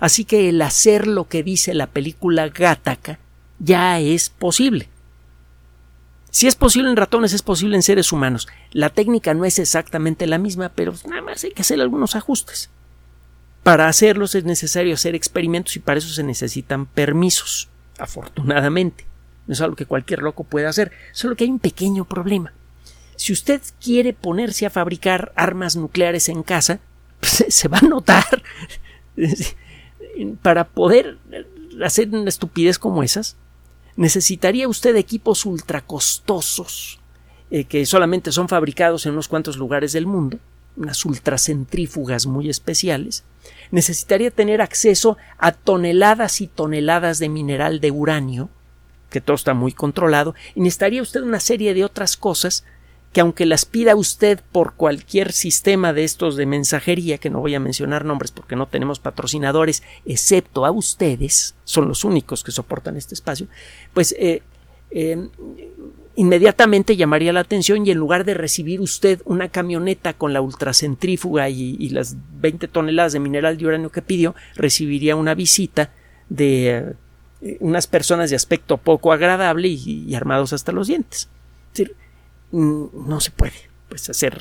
Así 0.00 0.24
que 0.24 0.48
el 0.48 0.60
hacer 0.62 1.06
lo 1.06 1.28
que 1.28 1.42
dice 1.42 1.74
la 1.74 1.88
película 1.88 2.48
Gattaca 2.48 3.18
ya 3.58 4.00
es 4.00 4.30
posible. 4.30 4.88
Si 6.30 6.48
es 6.48 6.56
posible 6.56 6.90
en 6.90 6.96
ratones, 6.96 7.32
es 7.32 7.42
posible 7.42 7.76
en 7.76 7.82
seres 7.84 8.10
humanos. 8.10 8.48
La 8.72 8.90
técnica 8.90 9.34
no 9.34 9.44
es 9.44 9.60
exactamente 9.60 10.26
la 10.26 10.38
misma, 10.38 10.70
pero 10.70 10.92
nada 11.08 11.22
más 11.22 11.44
hay 11.44 11.52
que 11.52 11.62
hacer 11.62 11.80
algunos 11.80 12.16
ajustes. 12.16 12.70
Para 13.62 13.86
hacerlos 13.86 14.34
es 14.34 14.44
necesario 14.44 14.94
hacer 14.94 15.14
experimentos 15.14 15.76
y 15.76 15.78
para 15.78 15.98
eso 15.98 16.08
se 16.08 16.24
necesitan 16.24 16.86
permisos, 16.86 17.68
afortunadamente. 17.98 19.06
No 19.46 19.52
es 19.52 19.60
algo 19.60 19.76
que 19.76 19.86
cualquier 19.86 20.20
loco 20.20 20.44
pueda 20.44 20.68
hacer, 20.68 20.92
solo 21.12 21.36
que 21.36 21.44
hay 21.44 21.50
un 21.50 21.58
pequeño 21.58 22.04
problema. 22.04 22.52
Si 23.16 23.32
usted 23.32 23.60
quiere 23.80 24.12
ponerse 24.12 24.66
a 24.66 24.70
fabricar 24.70 25.32
armas 25.36 25.76
nucleares 25.76 26.28
en 26.28 26.42
casa, 26.42 26.80
pues, 27.20 27.44
se 27.48 27.68
va 27.68 27.78
a 27.78 27.86
notar. 27.86 28.42
Para 30.42 30.64
poder 30.68 31.18
hacer 31.84 32.08
una 32.08 32.28
estupidez 32.28 32.78
como 32.78 33.02
esas, 33.02 33.36
necesitaría 33.96 34.68
usted 34.68 34.96
equipos 34.96 35.46
ultracostosos 35.46 37.00
eh, 37.50 37.64
que 37.64 37.86
solamente 37.86 38.32
son 38.32 38.48
fabricados 38.48 39.06
en 39.06 39.12
unos 39.12 39.28
cuantos 39.28 39.56
lugares 39.56 39.92
del 39.92 40.06
mundo, 40.06 40.38
unas 40.76 41.04
ultracentrífugas 41.04 42.26
muy 42.26 42.48
especiales. 42.50 43.22
Necesitaría 43.70 44.30
tener 44.30 44.60
acceso 44.60 45.16
a 45.38 45.52
toneladas 45.52 46.40
y 46.40 46.48
toneladas 46.48 47.18
de 47.18 47.28
mineral 47.28 47.80
de 47.80 47.90
uranio, 47.90 48.48
que 49.14 49.20
todo 49.20 49.36
está 49.36 49.54
muy 49.54 49.70
controlado, 49.70 50.34
y 50.56 50.60
necesitaría 50.60 51.00
usted 51.00 51.22
una 51.22 51.38
serie 51.38 51.72
de 51.72 51.84
otras 51.84 52.16
cosas 52.16 52.64
que 53.12 53.20
aunque 53.20 53.46
las 53.46 53.64
pida 53.64 53.94
usted 53.94 54.40
por 54.50 54.74
cualquier 54.74 55.30
sistema 55.30 55.92
de 55.92 56.02
estos 56.02 56.34
de 56.34 56.46
mensajería, 56.46 57.18
que 57.18 57.30
no 57.30 57.38
voy 57.38 57.54
a 57.54 57.60
mencionar 57.60 58.04
nombres 58.04 58.32
porque 58.32 58.56
no 58.56 58.66
tenemos 58.66 58.98
patrocinadores, 58.98 59.84
excepto 60.04 60.66
a 60.66 60.72
ustedes, 60.72 61.54
son 61.62 61.86
los 61.86 62.02
únicos 62.04 62.42
que 62.42 62.50
soportan 62.50 62.96
este 62.96 63.14
espacio, 63.14 63.46
pues 63.92 64.16
eh, 64.18 64.42
em, 64.90 65.28
inmediatamente 66.16 66.96
llamaría 66.96 67.32
la 67.32 67.38
atención 67.38 67.86
y 67.86 67.92
en 67.92 67.98
lugar 67.98 68.24
de 68.24 68.34
recibir 68.34 68.80
usted 68.80 69.22
una 69.26 69.48
camioneta 69.48 70.14
con 70.14 70.32
la 70.32 70.40
ultracentrífuga 70.40 71.48
y, 71.50 71.76
y 71.78 71.90
las 71.90 72.16
20 72.40 72.66
toneladas 72.66 73.12
de 73.12 73.20
mineral 73.20 73.58
de 73.58 73.66
uranio 73.66 73.92
que 73.92 74.02
pidió, 74.02 74.34
recibiría 74.56 75.14
una 75.14 75.36
visita 75.36 75.92
de 76.28 76.96
unas 77.60 77.86
personas 77.86 78.30
de 78.30 78.36
aspecto 78.36 78.78
poco 78.78 79.12
agradable 79.12 79.68
y, 79.68 80.14
armados 80.14 80.52
hasta 80.52 80.72
los 80.72 80.88
dientes. 80.88 81.28
Es 81.72 81.78
decir, 81.78 81.96
no 82.52 83.20
se 83.20 83.30
puede 83.30 83.70
pues, 83.88 84.08
hacer 84.08 84.40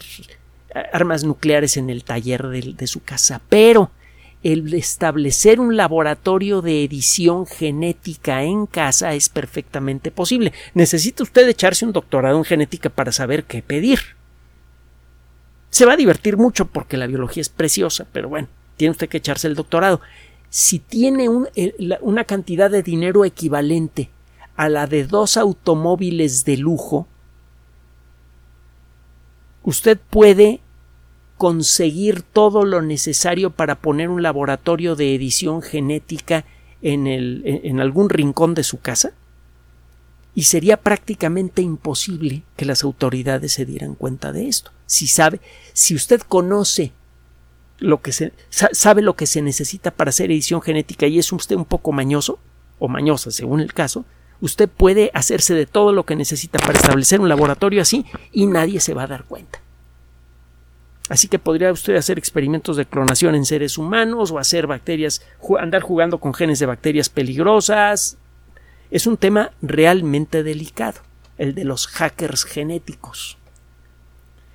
armas 0.92 1.24
nucleares 1.24 1.78
en 1.78 1.90
el 1.90 2.04
taller 2.04 2.48
de, 2.48 2.88
su 2.88 3.04
casa, 3.04 3.42
pero 3.50 3.92
el 4.42 4.74
establecer 4.74 5.60
un 5.60 5.78
laboratorio 5.78 6.62
de 6.62 6.84
edición 6.84 7.46
genética 7.46 8.44
en 8.44 8.66
casa 8.66 9.14
es 9.14 9.30
perfectamente 9.30 10.12
posible. 10.12 10.52
Necesita 10.74 11.24
usted 11.24 11.48
echarse 11.48 11.86
un 11.86 11.94
doctorado 11.94 12.38
en 12.38 12.44
genética 12.44 12.90
para 12.90 13.12
saber 13.12 13.44
qué 13.46 13.62
pedir. 13.62 14.00
Se 15.70 15.86
va 15.86 15.94
a 15.94 15.98
divertir 15.98 16.38
mucho 16.38 16.66
porque 16.66 16.98
la 16.98 17.08
biología 17.08 17.42
es 17.42 17.50
preciosa, 17.50 18.06
pero 18.12 18.30
bueno, 18.30 18.48
tiene 18.78 18.92
usted 18.92 19.10
que 19.10 19.18
echarse 19.18 19.48
el 19.48 19.56
doctorado 19.56 20.02
si 20.56 20.78
tiene 20.78 21.30
una 21.30 22.26
cantidad 22.26 22.70
de 22.70 22.84
dinero 22.84 23.26
equivalente 23.26 24.12
a 24.56 24.70
la 24.70 24.86
de 24.86 25.04
dos 25.04 25.36
automóviles 25.36 26.46
de 26.46 26.58
lujo, 26.58 27.08
usted 29.64 30.00
puede 30.12 30.62
conseguir 31.40 32.22
todo 32.22 32.66
lo 32.66 32.84
necesario 32.84 33.50
para 33.50 33.80
poner 33.82 34.10
un 34.10 34.22
laboratorio 34.22 34.96
de 34.96 35.16
edición 35.16 35.64
genética 35.64 36.46
en, 36.84 37.08
en 37.08 37.80
algún 37.80 38.12
rincón 38.12 38.54
de 38.54 38.62
su 38.62 38.80
casa? 38.80 39.14
Y 40.36 40.44
sería 40.44 40.78
prácticamente 40.78 41.64
imposible 41.64 42.44
que 42.56 42.66
las 42.66 42.84
autoridades 42.84 43.54
se 43.54 43.66
dieran 43.66 43.96
cuenta 43.96 44.32
de 44.32 44.50
esto. 44.50 44.70
Si 44.86 45.08
sabe, 45.08 45.42
si 45.74 45.96
usted 45.96 46.22
conoce 46.22 46.92
lo 47.84 48.02
que 48.02 48.14
se 48.14 48.32
sabe 48.50 49.02
lo 49.02 49.18
que 49.18 49.28
se 49.28 49.42
necesita 49.42 49.92
para 49.92 50.10
hacer 50.10 50.32
edición 50.32 50.62
genética 50.62 51.06
y 51.06 51.20
es 51.20 51.32
usted 51.34 51.58
un 51.58 51.66
poco 51.66 51.92
mañoso 51.92 52.40
o 52.80 52.88
mañosa 52.88 53.30
según 53.30 53.60
el 53.60 53.74
caso, 53.74 54.06
usted 54.40 54.70
puede 54.70 55.12
hacerse 55.14 55.54
de 55.54 55.66
todo 55.66 55.92
lo 55.92 56.06
que 56.06 56.16
necesita 56.16 56.60
para 56.60 56.80
establecer 56.80 57.20
un 57.20 57.28
laboratorio 57.28 57.82
así 57.82 58.06
y 58.32 58.46
nadie 58.46 58.80
se 58.80 58.94
va 58.94 59.04
a 59.04 59.08
dar 59.08 59.26
cuenta. 59.26 59.60
Así 61.10 61.28
que 61.28 61.40
podría 61.40 61.74
usted 61.74 61.98
hacer 61.98 62.18
experimentos 62.18 62.78
de 62.78 62.86
clonación 62.86 63.36
en 63.36 63.44
seres 63.44 63.78
humanos 63.78 64.32
o 64.32 64.40
hacer 64.40 64.66
bacterias, 64.66 65.22
andar 65.60 65.82
jugando 65.82 66.20
con 66.20 66.34
genes 66.34 66.60
de 66.60 66.66
bacterias 66.66 67.10
peligrosas. 67.10 68.18
Es 68.92 69.08
un 69.08 69.18
tema 69.18 69.52
realmente 69.62 70.42
delicado, 70.42 71.02
el 71.38 71.54
de 71.54 71.66
los 71.66 71.88
hackers 71.88 72.46
genéticos. 72.46 73.38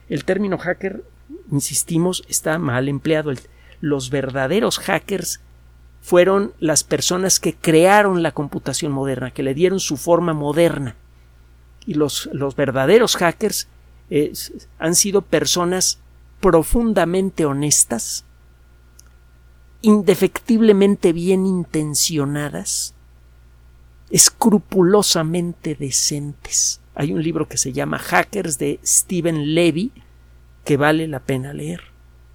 El 0.09 0.25
término 0.25 0.57
hacker 0.57 1.05
insistimos, 1.51 2.25
está 2.29 2.59
mal 2.59 2.89
empleado. 2.89 3.33
Los 3.81 4.11
verdaderos 4.11 4.79
hackers 4.79 5.41
fueron 6.01 6.53
las 6.59 6.85
personas 6.85 7.41
que 7.41 7.55
crearon 7.55 8.23
la 8.23 8.33
computación 8.33 8.93
moderna, 8.93 9.31
que 9.31 9.43
le 9.43 9.55
dieron 9.55 9.81
su 9.81 9.97
forma 9.97 10.33
moderna. 10.33 10.97
Y 11.87 11.95
los, 11.95 12.29
los 12.33 12.57
verdaderos 12.57 13.17
hackers 13.17 13.69
han 14.79 14.95
sido 14.95 15.23
personas 15.23 15.99
profundamente 16.41 17.45
honestas, 17.45 18.25
indefectiblemente 19.83 21.13
bien 21.13 21.47
intencionadas, 21.47 22.95
escrupulosamente 24.11 25.75
decentes. 25.75 26.81
Hay 26.95 27.13
un 27.13 27.23
libro 27.23 27.49
que 27.49 27.59
se 27.59 27.73
llama 27.73 27.99
Hackers 27.99 28.59
de 28.59 28.81
Stephen 28.85 29.55
Levy, 29.55 29.93
que 30.69 30.77
vale 30.77 31.09
la 31.09 31.21
pena 31.21 31.55
leer. 31.55 31.81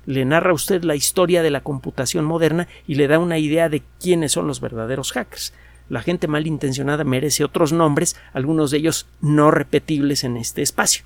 Le 0.08 0.26
narra 0.26 0.50
a 0.50 0.56
usted 0.56 0.82
la 0.84 0.96
historia 0.96 1.44
de 1.44 1.52
la 1.52 1.62
computación 1.62 2.26
moderna 2.26 2.68
y 2.88 2.96
le 2.96 3.08
da 3.08 3.20
una 3.20 3.38
idea 3.38 3.70
de 3.70 3.84
quiénes 4.02 4.32
son 4.32 4.48
los 4.48 4.60
verdaderos 4.60 5.12
hackers. 5.12 5.54
La 5.88 6.02
gente 6.02 6.28
malintencionada 6.28 7.04
merece 7.04 7.44
otros 7.44 7.74
nombres, 7.74 8.16
algunos 8.34 8.72
de 8.72 8.80
ellos 8.80 9.06
no 9.22 9.52
repetibles 9.52 10.24
en 10.24 10.38
este 10.38 10.64
espacio. 10.64 11.06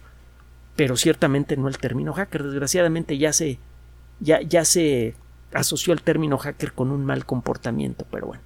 Pero 0.77 0.95
ciertamente 0.95 1.57
no 1.57 1.67
el 1.67 1.79
término 1.79 2.13
hacker. 2.13 2.43
Desgraciadamente 2.43 3.17
ya 3.17 3.33
se. 3.33 3.59
ya, 4.21 4.39
ya 4.41 4.63
se 4.63 5.13
asoció 5.51 5.91
el 5.91 6.03
término 6.03 6.37
hacker 6.37 6.71
con 6.71 6.91
un 6.91 7.03
mal 7.03 7.25
comportamiento, 7.25 8.05
pero 8.09 8.27
bueno. 8.27 8.43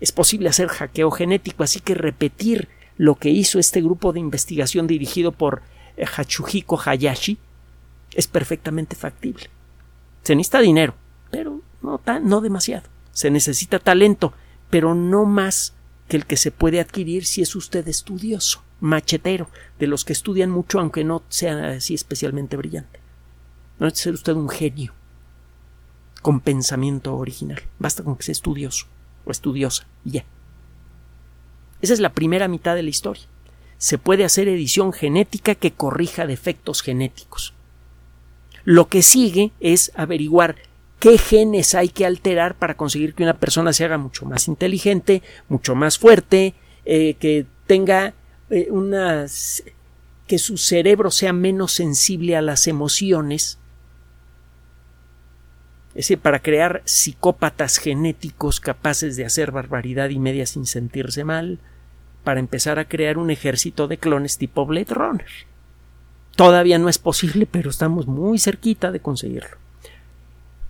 Es 0.00 0.12
posible 0.12 0.48
hacer 0.48 0.68
hackeo 0.68 1.10
genético, 1.10 1.62
así 1.62 1.80
que 1.80 1.94
repetir 1.94 2.68
lo 2.96 3.16
que 3.16 3.28
hizo 3.28 3.58
este 3.58 3.82
grupo 3.82 4.14
de 4.14 4.20
investigación 4.20 4.86
dirigido 4.86 5.30
por 5.30 5.60
eh, 5.98 6.06
Hachuhiko 6.06 6.80
Hayashi 6.82 7.38
es 8.14 8.26
perfectamente 8.26 8.96
factible. 8.96 9.50
Se 10.22 10.34
necesita 10.34 10.60
dinero, 10.60 10.94
pero 11.30 11.60
no, 11.82 12.00
no 12.22 12.40
demasiado. 12.40 12.88
Se 13.12 13.30
necesita 13.30 13.78
talento, 13.78 14.32
pero 14.70 14.94
no 14.94 15.24
más 15.24 15.74
que 16.08 16.16
el 16.16 16.26
que 16.26 16.36
se 16.36 16.50
puede 16.50 16.80
adquirir 16.80 17.24
si 17.26 17.42
es 17.42 17.54
usted 17.54 17.86
estudioso, 17.88 18.62
machetero, 18.80 19.48
de 19.78 19.86
los 19.86 20.04
que 20.04 20.12
estudian 20.12 20.50
mucho 20.50 20.80
aunque 20.80 21.04
no 21.04 21.22
sea 21.28 21.70
así 21.70 21.94
especialmente 21.94 22.56
brillante. 22.56 23.00
No 23.78 23.86
es 23.86 23.98
ser 23.98 24.14
usted 24.14 24.32
un 24.32 24.48
genio 24.48 24.94
con 26.22 26.40
pensamiento 26.40 27.16
original. 27.16 27.62
Basta 27.78 28.02
con 28.02 28.16
que 28.16 28.24
sea 28.24 28.32
estudioso 28.32 28.86
o 29.24 29.30
estudiosa 29.30 29.86
y 30.04 30.12
ya. 30.12 30.24
Esa 31.80 31.94
es 31.94 32.00
la 32.00 32.12
primera 32.12 32.48
mitad 32.48 32.74
de 32.74 32.82
la 32.82 32.90
historia. 32.90 33.24
Se 33.76 33.98
puede 33.98 34.24
hacer 34.24 34.48
edición 34.48 34.92
genética 34.92 35.54
que 35.54 35.72
corrija 35.72 36.26
defectos 36.26 36.82
genéticos. 36.82 37.54
Lo 38.68 38.90
que 38.90 39.00
sigue 39.02 39.52
es 39.60 39.92
averiguar 39.94 40.56
qué 41.00 41.16
genes 41.16 41.74
hay 41.74 41.88
que 41.88 42.04
alterar 42.04 42.54
para 42.54 42.76
conseguir 42.76 43.14
que 43.14 43.22
una 43.22 43.38
persona 43.38 43.72
se 43.72 43.86
haga 43.86 43.96
mucho 43.96 44.26
más 44.26 44.46
inteligente, 44.46 45.22
mucho 45.48 45.74
más 45.74 45.96
fuerte, 45.96 46.52
eh, 46.84 47.14
que 47.14 47.46
tenga 47.66 48.12
eh, 48.50 48.66
unas 48.68 49.62
que 50.26 50.38
su 50.38 50.58
cerebro 50.58 51.10
sea 51.10 51.32
menos 51.32 51.72
sensible 51.72 52.36
a 52.36 52.42
las 52.42 52.66
emociones. 52.66 53.58
Es 55.94 56.04
decir, 56.04 56.18
para 56.18 56.40
crear 56.40 56.82
psicópatas 56.84 57.78
genéticos 57.78 58.60
capaces 58.60 59.16
de 59.16 59.24
hacer 59.24 59.50
barbaridad 59.50 60.10
y 60.10 60.18
media 60.18 60.44
sin 60.44 60.66
sentirse 60.66 61.24
mal, 61.24 61.58
para 62.22 62.38
empezar 62.38 62.78
a 62.78 62.86
crear 62.86 63.16
un 63.16 63.30
ejército 63.30 63.88
de 63.88 63.96
clones 63.96 64.36
tipo 64.36 64.66
Blade 64.66 64.92
Runner. 64.92 65.47
Todavía 66.38 66.78
no 66.78 66.88
es 66.88 66.98
posible, 66.98 67.46
pero 67.46 67.68
estamos 67.68 68.06
muy 68.06 68.38
cerquita 68.38 68.92
de 68.92 69.00
conseguirlo. 69.00 69.56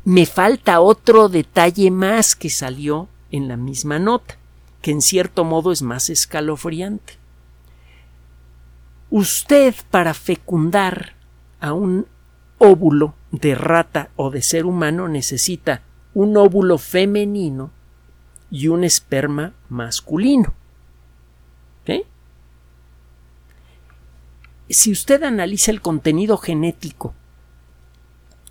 Me 0.03 0.25
falta 0.25 0.81
otro 0.81 1.29
detalle 1.29 1.91
más 1.91 2.35
que 2.35 2.49
salió 2.49 3.07
en 3.31 3.49
la 3.49 3.59
misma 3.59 3.99
nota, 3.99 4.39
que 4.81 4.93
en 4.93 5.03
cierto 5.03 5.45
modo 5.45 5.71
es 5.71 5.83
más 5.83 6.09
escalofriante. 6.09 7.19
Usted 9.11 9.75
para 9.91 10.15
fecundar 10.15 11.13
a 11.61 11.75
un 11.75 12.07
óvulo 12.57 13.13
de 13.31 13.55
rata 13.55 14.09
o 14.17 14.31
de 14.31 14.41
ser 14.41 14.65
humano 14.65 15.07
necesita 15.07 15.83
un 16.15 16.39
óvulo 16.39 16.79
femenino 16.79 17.73
y 18.51 18.69
un 18.69 18.85
esperma 18.85 19.53
masculino. 19.69 20.55
Si 24.71 24.93
usted 24.93 25.23
analiza 25.23 25.71
el 25.71 25.81
contenido 25.81 26.37
genético 26.37 27.15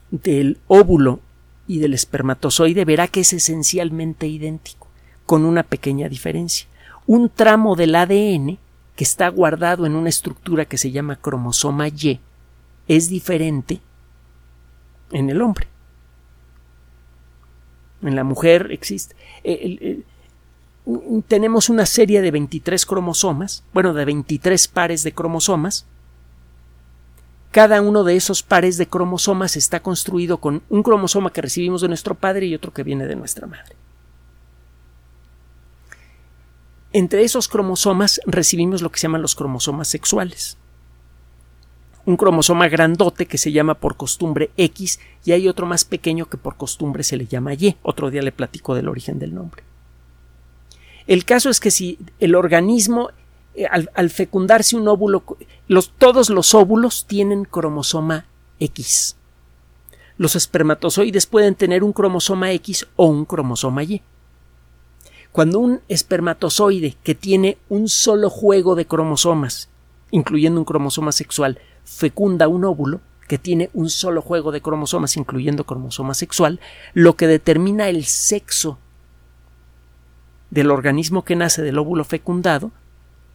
del 0.10 0.60
óvulo 0.68 1.20
y 1.68 1.80
del 1.80 1.94
espermatozoide, 1.94 2.86
verá 2.86 3.08
que 3.08 3.20
es 3.20 3.34
esencialmente 3.34 4.28
idéntico, 4.28 4.88
con 5.26 5.46
una 5.46 5.64
pequeña 5.64 6.10
diferencia. 6.10 6.68
Un 7.06 7.30
tramo 7.30 7.76
del 7.76 7.96
ADN 7.96 8.58
que 8.96 9.04
está 9.04 9.28
guardado 9.30 9.86
en 9.86 9.96
una 9.96 10.10
estructura 10.10 10.66
que 10.66 10.78
se 10.78 10.92
llama 10.92 11.18
cromosoma 11.18 11.88
Y 11.88 12.20
es 12.88 13.10
diferente 13.10 13.80
en 15.12 15.30
el 15.30 15.42
hombre. 15.42 15.68
En 18.02 18.16
la 18.16 18.24
mujer 18.24 18.70
existe. 18.72 19.16
Eh, 19.44 20.02
tenemos 21.28 21.70
una 21.70 21.86
serie 21.86 22.22
de 22.22 22.32
23 22.32 22.86
cromosomas, 22.86 23.64
bueno, 23.74 23.94
de 23.94 24.06
23 24.06 24.68
pares 24.68 25.04
de 25.04 25.12
cromosomas. 25.12 25.86
Cada 27.52 27.82
uno 27.82 28.04
de 28.04 28.16
esos 28.16 28.44
pares 28.44 28.78
de 28.78 28.88
cromosomas 28.88 29.56
está 29.56 29.80
construido 29.80 30.38
con 30.38 30.64
un 30.70 30.84
cromosoma 30.84 31.32
que 31.32 31.42
recibimos 31.42 31.82
de 31.82 31.88
nuestro 31.88 32.16
padre 32.16 32.46
y 32.46 32.56
otro 32.56 32.74
que 32.74 32.84
viene 32.84 33.08
de 33.08 33.16
nuestra 33.16 33.48
madre. 33.48 33.76
Entre 36.94 37.24
esos 37.24 37.48
cromosomas 37.48 38.22
recibimos 38.26 38.82
lo 38.82 38.92
que 38.92 39.00
se 39.00 39.04
llaman 39.04 39.22
los 39.22 39.36
cromosomas 39.36 39.88
sexuales. 39.88 40.58
Un 42.06 42.16
cromosoma 42.16 42.70
grandote 42.70 43.26
que 43.26 43.38
se 43.38 43.52
llama 43.52 43.76
por 43.76 43.98
costumbre 43.98 44.52
X 44.56 45.00
y 45.26 45.34
hay 45.34 45.48
otro 45.48 45.66
más 45.66 45.84
pequeño 45.84 46.28
que 46.28 46.38
por 46.38 46.56
costumbre 46.56 47.04
se 47.04 47.18
le 47.18 47.28
llama 47.28 47.54
Y. 47.54 47.76
Otro 47.84 48.10
día 48.10 48.22
le 48.22 48.32
platico 48.32 48.76
del 48.76 48.88
origen 48.88 49.20
del 49.20 49.36
nombre. 49.36 49.64
El 51.06 51.26
caso 51.26 51.50
es 51.50 51.60
que 51.60 51.72
si 51.72 52.00
el 52.20 52.36
organismo, 52.36 53.12
eh, 53.58 53.66
al, 53.66 54.10
fecundarse 54.12 54.76
un 54.76 54.88
óvulo, 54.88 55.24
todos 55.98 56.30
los 56.30 56.54
óvulos 56.54 57.08
tienen 57.08 57.44
cromosoma 57.44 58.28
X. 58.60 59.16
Los 60.20 60.36
espermatozoides 60.36 61.26
pueden 61.26 61.56
tener 61.56 61.84
un 61.84 61.92
cromosoma 61.92 62.52
X 62.52 62.88
o 62.96 63.08
un 63.08 63.26
cromosoma 63.26 63.82
Y. 63.82 64.04
Cuando 65.32 65.58
un 65.58 65.82
espermatozoide 65.88 66.98
que 67.02 67.16
tiene 67.16 67.58
un 67.68 67.90
solo 67.90 68.30
juego 68.30 68.76
de 68.76 68.86
cromosomas, 68.86 69.70
incluyendo 70.12 70.60
un 70.62 70.66
cromosoma 70.66 71.12
sexual, 71.12 71.58
fecunda 71.84 72.48
un 72.48 72.64
óvulo 72.64 73.02
que 73.28 73.40
tiene 73.40 73.72
un 73.74 73.90
solo 73.90 74.22
juego 74.22 74.52
de 74.52 74.62
cromosomas, 74.62 75.18
incluyendo 75.18 75.64
cromosoma 75.64 76.14
sexual, 76.14 76.60
lo 76.94 77.16
que 77.16 77.26
determina 77.26 77.90
el 77.90 78.06
sexo 78.06 78.78
del 80.52 80.70
organismo 80.70 81.26
que 81.26 81.36
nace 81.36 81.64
del 81.64 81.80
óvulo 81.80 82.04
fecundado 82.04 82.72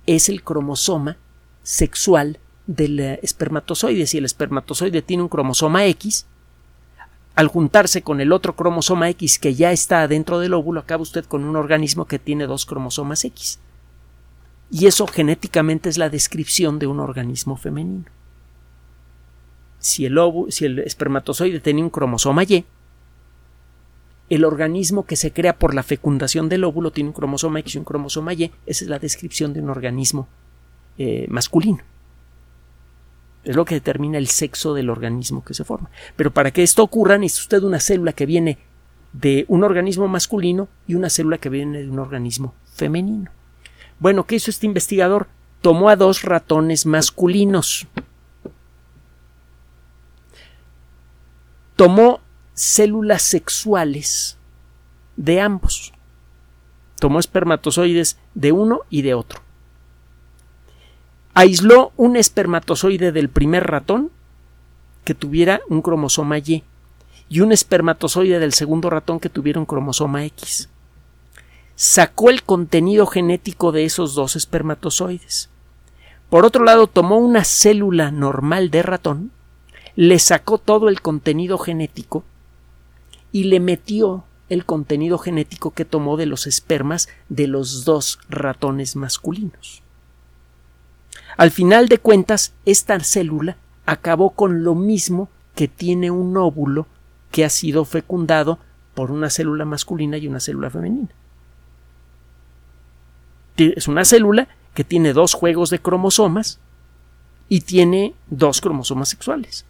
es 0.06 0.28
el 0.28 0.42
cromosoma 0.42 1.16
sexual 1.62 2.38
del 2.66 3.00
eh, 3.00 3.20
espermatozoide. 3.22 4.06
Si 4.06 4.18
el 4.18 4.24
espermatozoide 4.24 5.02
tiene 5.02 5.22
un 5.22 5.28
cromosoma 5.28 5.86
X, 5.86 6.26
al 7.34 7.48
juntarse 7.48 8.02
con 8.02 8.20
el 8.20 8.32
otro 8.32 8.54
cromosoma 8.54 9.08
X 9.10 9.38
que 9.38 9.54
ya 9.54 9.72
está 9.72 10.06
dentro 10.06 10.38
del 10.38 10.54
óvulo, 10.54 10.80
acaba 10.80 11.02
usted 11.02 11.24
con 11.24 11.44
un 11.44 11.56
organismo 11.56 12.06
que 12.06 12.18
tiene 12.18 12.46
dos 12.46 12.66
cromosomas 12.66 13.24
X. 13.24 13.58
Y 14.70 14.86
eso 14.86 15.06
genéticamente 15.06 15.88
es 15.88 15.98
la 15.98 16.10
descripción 16.10 16.78
de 16.78 16.86
un 16.86 17.00
organismo 17.00 17.56
femenino. 17.56 18.04
Si 19.78 20.06
el, 20.06 20.16
óvulo, 20.18 20.50
si 20.50 20.64
el 20.64 20.78
espermatozoide 20.80 21.60
tiene 21.60 21.82
un 21.82 21.90
cromosoma 21.90 22.44
Y, 22.44 22.64
el 24.34 24.44
organismo 24.44 25.04
que 25.04 25.16
se 25.16 25.32
crea 25.32 25.58
por 25.58 25.74
la 25.74 25.82
fecundación 25.82 26.48
del 26.48 26.64
óvulo 26.64 26.90
tiene 26.90 27.10
un 27.10 27.14
cromosoma 27.14 27.60
X 27.60 27.74
y 27.74 27.78
un 27.78 27.84
cromosoma 27.84 28.32
Y. 28.32 28.50
Esa 28.66 28.84
es 28.84 28.90
la 28.90 28.98
descripción 28.98 29.52
de 29.52 29.60
un 29.60 29.68
organismo 29.68 30.26
eh, 30.96 31.26
masculino. 31.28 31.80
Es 33.44 33.56
lo 33.56 33.64
que 33.64 33.74
determina 33.74 34.18
el 34.18 34.28
sexo 34.28 34.72
del 34.72 34.88
organismo 34.88 35.44
que 35.44 35.52
se 35.52 35.64
forma. 35.64 35.90
Pero 36.16 36.30
para 36.30 36.50
que 36.50 36.62
esto 36.62 36.82
ocurra, 36.82 37.18
necesita 37.18 37.56
usted 37.56 37.66
una 37.66 37.80
célula 37.80 38.12
que 38.14 38.24
viene 38.24 38.58
de 39.12 39.44
un 39.48 39.64
organismo 39.64 40.08
masculino 40.08 40.68
y 40.86 40.94
una 40.94 41.10
célula 41.10 41.38
que 41.38 41.50
viene 41.50 41.82
de 41.82 41.90
un 41.90 41.98
organismo 41.98 42.54
femenino. 42.72 43.30
Bueno, 43.98 44.26
¿qué 44.26 44.36
hizo 44.36 44.50
este 44.50 44.66
investigador? 44.66 45.28
Tomó 45.60 45.90
a 45.90 45.96
dos 45.96 46.22
ratones 46.22 46.86
masculinos. 46.86 47.86
Tomó 51.76 52.20
células 52.62 53.22
sexuales 53.22 54.38
de 55.16 55.40
ambos. 55.40 55.92
Tomó 57.00 57.18
espermatozoides 57.18 58.18
de 58.36 58.52
uno 58.52 58.82
y 58.88 59.02
de 59.02 59.14
otro. 59.14 59.40
Aisló 61.34 61.90
un 61.96 62.14
espermatozoide 62.14 63.10
del 63.10 63.28
primer 63.28 63.66
ratón 63.66 64.12
que 65.02 65.14
tuviera 65.14 65.60
un 65.68 65.82
cromosoma 65.82 66.38
Y 66.38 66.62
y 67.28 67.40
un 67.40 67.50
espermatozoide 67.50 68.38
del 68.38 68.52
segundo 68.52 68.90
ratón 68.90 69.18
que 69.18 69.28
tuviera 69.28 69.58
un 69.58 69.66
cromosoma 69.66 70.24
X. 70.26 70.68
Sacó 71.74 72.30
el 72.30 72.44
contenido 72.44 73.06
genético 73.06 73.72
de 73.72 73.84
esos 73.84 74.14
dos 74.14 74.36
espermatozoides. 74.36 75.50
Por 76.30 76.44
otro 76.44 76.64
lado, 76.64 76.86
tomó 76.86 77.18
una 77.18 77.42
célula 77.42 78.12
normal 78.12 78.70
de 78.70 78.82
ratón, 78.82 79.32
le 79.96 80.20
sacó 80.20 80.58
todo 80.58 80.88
el 80.88 81.00
contenido 81.00 81.58
genético 81.58 82.24
y 83.32 83.44
le 83.44 83.58
metió 83.58 84.24
el 84.48 84.66
contenido 84.66 85.18
genético 85.18 85.70
que 85.70 85.86
tomó 85.86 86.16
de 86.16 86.26
los 86.26 86.46
espermas 86.46 87.08
de 87.28 87.46
los 87.46 87.84
dos 87.84 88.18
ratones 88.28 88.96
masculinos. 88.96 89.82
Al 91.38 91.50
final 91.50 91.88
de 91.88 91.98
cuentas, 91.98 92.52
esta 92.66 93.00
célula 93.00 93.56
acabó 93.86 94.30
con 94.30 94.62
lo 94.62 94.74
mismo 94.74 95.30
que 95.54 95.68
tiene 95.68 96.10
un 96.10 96.36
óvulo 96.36 96.86
que 97.30 97.44
ha 97.44 97.48
sido 97.48 97.84
fecundado 97.84 98.58
por 98.94 99.10
una 99.10 99.30
célula 99.30 99.64
masculina 99.64 100.18
y 100.18 100.28
una 100.28 100.40
célula 100.40 100.70
femenina. 100.70 101.08
Es 103.56 103.88
una 103.88 104.04
célula 104.04 104.48
que 104.74 104.84
tiene 104.84 105.12
dos 105.12 105.34
juegos 105.34 105.70
de 105.70 105.78
cromosomas 105.78 106.58
y 107.48 107.62
tiene 107.62 108.14
dos 108.28 108.60
cromosomas 108.60 109.08
sexuales. 109.08 109.64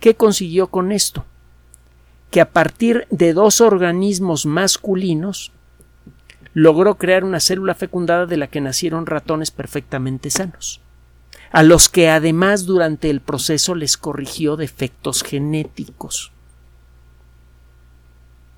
¿Qué 0.00 0.14
consiguió 0.14 0.68
con 0.68 0.92
esto? 0.92 1.24
Que 2.32 2.40
a 2.40 2.50
partir 2.50 3.06
de 3.10 3.34
dos 3.34 3.60
organismos 3.60 4.46
masculinos 4.46 5.52
logró 6.54 6.96
crear 6.96 7.24
una 7.24 7.40
célula 7.40 7.74
fecundada 7.74 8.24
de 8.24 8.38
la 8.38 8.46
que 8.46 8.62
nacieron 8.62 9.04
ratones 9.04 9.50
perfectamente 9.50 10.30
sanos, 10.30 10.80
a 11.50 11.62
los 11.62 11.90
que 11.90 12.08
además 12.08 12.64
durante 12.64 13.10
el 13.10 13.20
proceso 13.20 13.74
les 13.74 13.98
corrigió 13.98 14.56
defectos 14.56 15.22
genéticos. 15.22 16.32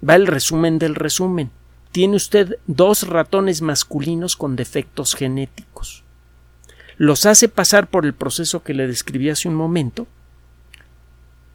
Va 0.09 0.15
el 0.15 0.29
resumen 0.29 0.79
del 0.79 0.95
resumen. 0.95 1.51
Tiene 1.91 2.15
usted 2.15 2.59
dos 2.69 3.09
ratones 3.09 3.61
masculinos 3.61 4.37
con 4.37 4.55
defectos 4.55 5.17
genéticos. 5.17 6.05
Los 6.97 7.27
hace 7.27 7.49
pasar 7.49 7.89
por 7.89 8.07
el 8.07 8.15
proceso 8.15 8.63
que 8.63 8.75
le 8.75 8.87
describí 8.87 9.31
hace 9.31 9.49
un 9.49 9.57
momento, 9.57 10.07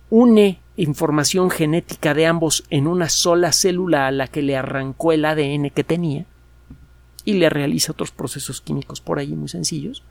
une 0.10 0.60
información 0.82 1.50
genética 1.50 2.13
de 2.13 2.26
ambos 2.26 2.63
en 2.70 2.88
una 2.88 3.10
sola 3.10 3.52
célula 3.52 4.08
a 4.08 4.12
la 4.12 4.28
que 4.28 4.42
le 4.42 4.56
arrancó 4.56 5.12
el 5.12 5.26
ADN 5.26 5.72
que 5.72 5.84
tenía 5.84 6.26
y 7.26 7.34
le 7.34 7.50
realiza 7.50 7.92
otros 7.92 8.12
procesos 8.12 8.62
químicos 8.62 9.02
por 9.02 9.20
ahí 9.20 9.36
muy 9.36 9.50
sencillos 9.50 10.04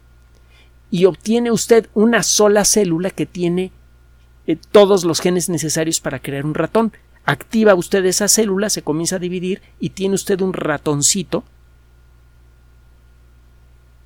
y 0.91 1.07
obtiene 1.07 1.51
usted 1.51 1.89
una 1.95 2.23
sola 2.23 2.67
célula 2.67 3.11
que 3.11 3.25
tiene 3.25 3.73
eh, 4.47 4.57
todos 4.71 5.05
los 5.05 5.21
genes 5.21 5.49
necesarios 5.49 6.01
para 6.01 6.21
crear 6.21 6.45
un 6.45 6.55
ratón. 6.55 6.93
Activa 7.25 7.75
usted 7.75 8.05
esa 8.05 8.29
célula, 8.29 8.71
se 8.71 8.83
comienza 8.83 9.17
a 9.17 9.21
dividir 9.21 9.63
y 9.81 9.91
tiene 9.91 10.15
usted 10.15 10.41
un 10.41 10.53
ratoncito 10.53 11.45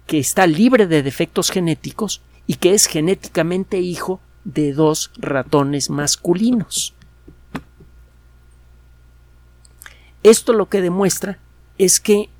que 0.06 0.18
está 0.18 0.46
libre 0.46 0.86
de 0.86 1.02
defectos 1.02 1.50
genéticos 1.50 2.20
y 2.46 2.54
que 2.54 2.74
es 2.74 2.86
genéticamente 2.86 3.80
hijo 3.80 4.20
de 4.44 4.72
dos 4.72 5.10
ratones 5.16 5.90
masculinos. 5.90 6.94
Esto 10.22 10.52
lo 10.52 10.68
que 10.68 10.80
demuestra 10.80 11.38
es 11.78 12.00
que 12.00 12.30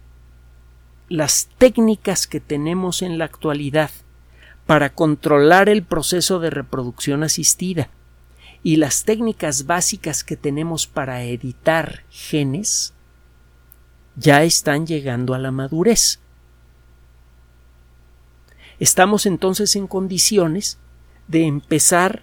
las 1.09 1.49
técnicas 1.59 2.27
que 2.27 2.41
tenemos 2.41 3.03
en 3.03 3.19
la 3.19 3.25
actualidad 3.25 3.91
para 4.67 4.95
controlar 4.95 5.69
el 5.69 5.83
proceso 5.83 6.39
de 6.39 6.51
reproducción 6.51 7.23
asistida 7.23 7.91
y 8.63 8.77
las 8.77 9.05
técnicas 9.05 9.67
básicas 9.67 10.23
que 10.23 10.37
tenemos 10.37 10.87
para 10.87 11.23
editar 11.25 12.05
genes 12.09 12.95
ya 14.17 14.45
están 14.45 14.87
llegando 14.87 15.35
a 15.35 15.39
la 15.39 15.51
madurez. 15.51 16.21
Estamos 18.79 19.27
entonces 19.27 19.75
en 19.77 19.87
condiciones 19.87 20.79
de 21.33 21.47
empezar 21.47 22.23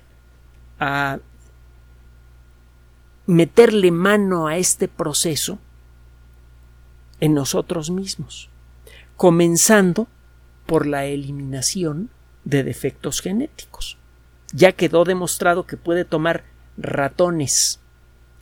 a 0.80 1.18
meterle 3.26 3.90
mano 3.92 4.48
a 4.48 4.58
este 4.58 4.88
proceso 4.88 5.58
en 7.20 7.34
nosotros 7.34 7.90
mismos, 7.90 8.50
comenzando 9.18 10.08
por 10.68 10.86
la 10.86 11.06
eliminación 11.06 12.12
de 12.46 12.64
defectos 12.64 13.22
genéticos. 13.22 13.98
Ya 14.54 14.74
quedó 14.74 15.06
demostrado 15.06 15.66
que 15.66 15.76
puede 15.76 16.06
tomar 16.06 16.44
ratones 16.78 17.80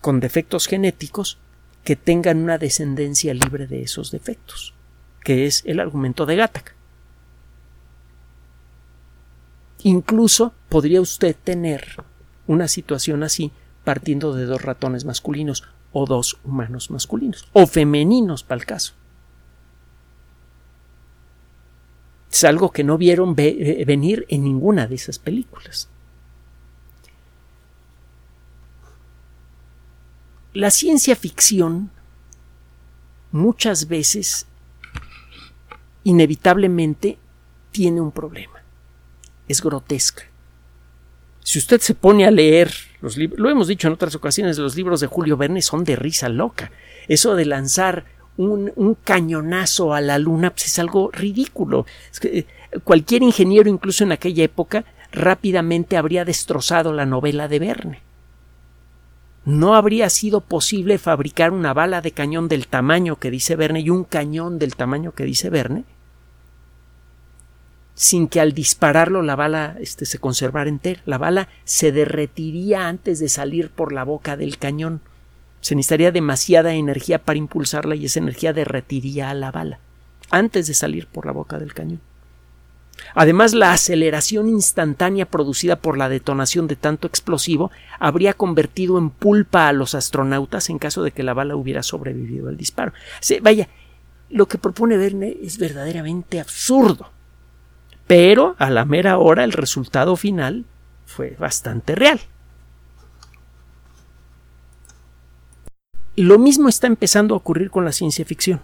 con 0.01 0.19
defectos 0.19 0.67
genéticos 0.67 1.37
que 1.85 1.95
tengan 1.95 2.39
una 2.39 2.57
descendencia 2.57 3.33
libre 3.33 3.67
de 3.67 3.83
esos 3.83 4.11
defectos, 4.11 4.73
que 5.23 5.45
es 5.45 5.63
el 5.65 5.79
argumento 5.79 6.25
de 6.25 6.35
Gattaca. 6.35 6.76
Incluso 9.83 10.53
podría 10.69 11.01
usted 11.01 11.35
tener 11.43 12.03
una 12.47 12.67
situación 12.67 13.23
así 13.23 13.51
partiendo 13.83 14.33
de 14.33 14.45
dos 14.45 14.61
ratones 14.61 15.05
masculinos 15.05 15.63
o 15.93 16.05
dos 16.05 16.39
humanos 16.43 16.91
masculinos 16.91 17.47
o 17.53 17.67
femeninos 17.67 18.43
para 18.43 18.59
el 18.59 18.65
caso. 18.65 18.93
Es 22.31 22.43
algo 22.43 22.71
que 22.71 22.83
no 22.83 22.97
vieron 22.97 23.33
eh, 23.37 23.83
venir 23.85 24.25
en 24.29 24.43
ninguna 24.43 24.87
de 24.87 24.95
esas 24.95 25.19
películas. 25.19 25.89
La 30.53 30.71
ciencia 30.71 31.15
ficción 31.15 31.91
muchas 33.31 33.87
veces 33.87 34.47
inevitablemente 36.03 37.17
tiene 37.71 38.01
un 38.01 38.11
problema 38.11 38.56
es 39.47 39.61
grotesca. 39.61 40.23
Si 41.43 41.59
usted 41.59 41.79
se 41.79 41.95
pone 41.95 42.25
a 42.25 42.31
leer 42.31 42.73
los 43.01 43.15
libros, 43.15 43.39
lo 43.39 43.49
hemos 43.49 43.67
dicho 43.67 43.87
en 43.87 43.93
otras 43.93 44.15
ocasiones, 44.15 44.57
los 44.57 44.75
libros 44.75 44.99
de 44.99 45.07
Julio 45.07 45.37
Verne 45.37 45.61
son 45.61 45.83
de 45.85 45.95
risa 45.95 46.27
loca. 46.27 46.71
Eso 47.07 47.35
de 47.35 47.45
lanzar 47.45 48.03
un, 48.35 48.97
cañonazo 49.03 49.93
a 49.93 50.01
la 50.01 50.19
luna 50.19 50.51
pues 50.51 50.65
es 50.65 50.79
algo 50.79 51.09
ridículo. 51.11 51.85
Eh, 52.23 52.45
cualquier 52.83 53.23
ingeniero, 53.23 53.69
incluso 53.69 54.03
en 54.03 54.11
aquella 54.11 54.43
época, 54.43 54.83
rápidamente 55.11 55.97
habría 55.97 56.25
destrozado 56.25 56.91
la 56.91 57.05
novela 57.05 57.47
de 57.47 57.59
Verne. 57.59 58.01
No 59.45 59.75
habría 59.75 60.09
sido 60.09 60.41
posible 60.41 60.97
fabricar 60.97 61.51
una 61.51 61.73
bala 61.73 62.01
de 62.01 62.11
cañón 62.11 62.49
del 62.49 62.67
tamaño 62.67 63.15
que 63.15 63.31
dice 63.31 63.55
Verne 63.55 63.79
y 63.79 63.89
un 63.89 64.03
cañón 64.03 64.59
del 64.59 64.75
tamaño 64.75 65.13
que 65.13 65.23
dice 65.23 65.49
Verne 65.49 65.85
sin 67.97 68.27
que 68.27 68.39
al 68.39 68.53
dispararlo 68.53 69.23
la 69.23 69.35
bala 69.35 69.75
este, 69.79 70.05
se 70.05 70.19
conservara 70.19 70.69
entera. 70.69 71.01
La 71.05 71.17
bala 71.17 71.49
se 71.63 71.91
derretiría 71.91 72.87
antes 72.87 73.19
de 73.19 73.27
salir 73.27 73.71
por 73.71 73.91
la 73.91 74.03
boca 74.03 74.37
del 74.37 74.59
cañón. 74.59 75.01
Se 75.61 75.73
necesitaría 75.73 76.11
demasiada 76.11 76.75
energía 76.75 77.17
para 77.17 77.39
impulsarla 77.39 77.95
y 77.95 78.05
esa 78.05 78.19
energía 78.19 78.53
derretiría 78.53 79.31
a 79.31 79.33
la 79.33 79.51
bala 79.51 79.79
antes 80.29 80.67
de 80.67 80.75
salir 80.75 81.07
por 81.07 81.25
la 81.25 81.31
boca 81.31 81.57
del 81.57 81.73
cañón. 81.73 81.99
Además, 83.15 83.55
la 83.55 83.71
aceleración 83.71 84.47
instantánea 84.47 85.25
producida 85.25 85.77
por 85.77 85.97
la 85.97 86.07
detonación 86.07 86.67
de 86.67 86.75
tanto 86.75 87.07
explosivo 87.07 87.71
habría 87.99 88.35
convertido 88.35 88.99
en 88.99 89.09
pulpa 89.09 89.67
a 89.67 89.73
los 89.73 89.95
astronautas 89.95 90.69
en 90.69 90.77
caso 90.77 91.01
de 91.01 91.11
que 91.11 91.23
la 91.23 91.33
bala 91.33 91.55
hubiera 91.55 91.81
sobrevivido 91.81 92.47
al 92.47 92.57
disparo. 92.57 92.93
vaya, 93.41 93.69
lo 94.29 94.47
que 94.47 94.59
propone 94.59 94.97
Verne 94.97 95.35
es 95.41 95.57
verdaderamente 95.57 96.39
absurdo 96.39 97.16
pero 98.07 98.55
a 98.57 98.69
la 98.69 98.85
mera 98.85 99.17
hora 99.17 99.43
el 99.43 99.51
resultado 99.51 100.15
final 100.15 100.65
fue 101.05 101.35
bastante 101.37 101.93
real. 101.93 102.19
Lo 106.15 106.39
mismo 106.39 106.67
está 106.67 106.87
empezando 106.87 107.35
a 107.35 107.37
ocurrir 107.37 107.69
con 107.69 107.85
la 107.85 107.91
ciencia 107.91 108.25
ficción. 108.25 108.61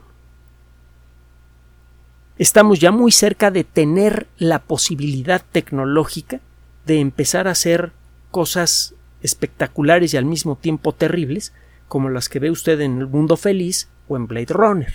Estamos 2.39 2.79
ya 2.79 2.91
muy 2.91 3.11
cerca 3.11 3.51
de 3.51 3.63
tener 3.63 4.27
la 4.37 4.59
posibilidad 4.63 5.43
tecnológica 5.51 6.39
de 6.87 6.99
empezar 6.99 7.47
a 7.47 7.51
hacer 7.51 7.91
cosas 8.31 8.95
espectaculares 9.21 10.13
y 10.13 10.17
al 10.17 10.25
mismo 10.25 10.55
tiempo 10.55 10.93
terribles, 10.93 11.53
como 11.87 12.09
las 12.09 12.27
que 12.27 12.39
ve 12.39 12.49
usted 12.49 12.81
en 12.81 12.99
El 12.99 13.07
Mundo 13.07 13.37
Feliz 13.37 13.87
o 14.07 14.17
en 14.17 14.25
Blade 14.25 14.47
Runner. 14.49 14.93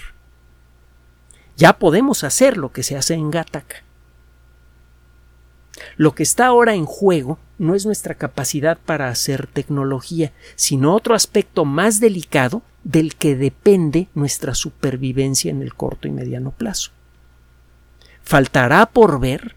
Ya 1.56 1.78
podemos 1.78 2.24
hacer 2.24 2.56
lo 2.56 2.72
que 2.72 2.82
se 2.82 2.96
hace 2.96 3.14
en 3.14 3.30
Gattaca. 3.30 3.84
Lo 5.98 6.14
que 6.14 6.22
está 6.22 6.46
ahora 6.46 6.74
en 6.74 6.86
juego 6.86 7.38
no 7.58 7.74
es 7.74 7.84
nuestra 7.84 8.14
capacidad 8.14 8.78
para 8.78 9.08
hacer 9.08 9.48
tecnología, 9.48 10.32
sino 10.54 10.94
otro 10.94 11.16
aspecto 11.16 11.64
más 11.64 11.98
delicado 11.98 12.62
del 12.84 13.16
que 13.16 13.34
depende 13.34 14.06
nuestra 14.14 14.54
supervivencia 14.54 15.50
en 15.50 15.60
el 15.60 15.74
corto 15.74 16.06
y 16.06 16.12
mediano 16.12 16.52
plazo. 16.52 16.92
Faltará 18.22 18.86
por 18.86 19.18
ver 19.18 19.56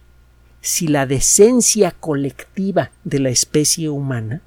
si 0.62 0.88
la 0.88 1.06
decencia 1.06 1.92
colectiva 1.92 2.90
de 3.04 3.20
la 3.20 3.30
especie 3.30 3.90
humana 3.90 4.42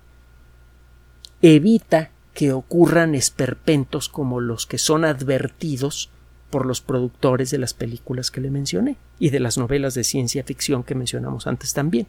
evita 1.43 2.11
que 2.35 2.53
ocurran 2.53 3.15
esperpentos 3.15 4.09
como 4.09 4.41
los 4.41 4.67
que 4.67 4.79
son 4.79 5.05
advertidos 5.05 6.11
por 6.55 6.67
los 6.67 6.81
productores 6.81 7.51
de 7.51 7.59
las 7.59 7.75
películas 7.75 8.31
que 8.31 8.41
le 8.41 8.49
mencioné 8.49 8.97
y 9.19 9.31
de 9.31 9.41
las 9.41 9.59
novelas 9.59 9.95
de 9.95 10.05
ciencia 10.05 10.45
ficción 10.45 10.85
que 10.85 10.95
mencionamos 10.95 11.49
antes 11.49 11.75
también. 11.75 12.07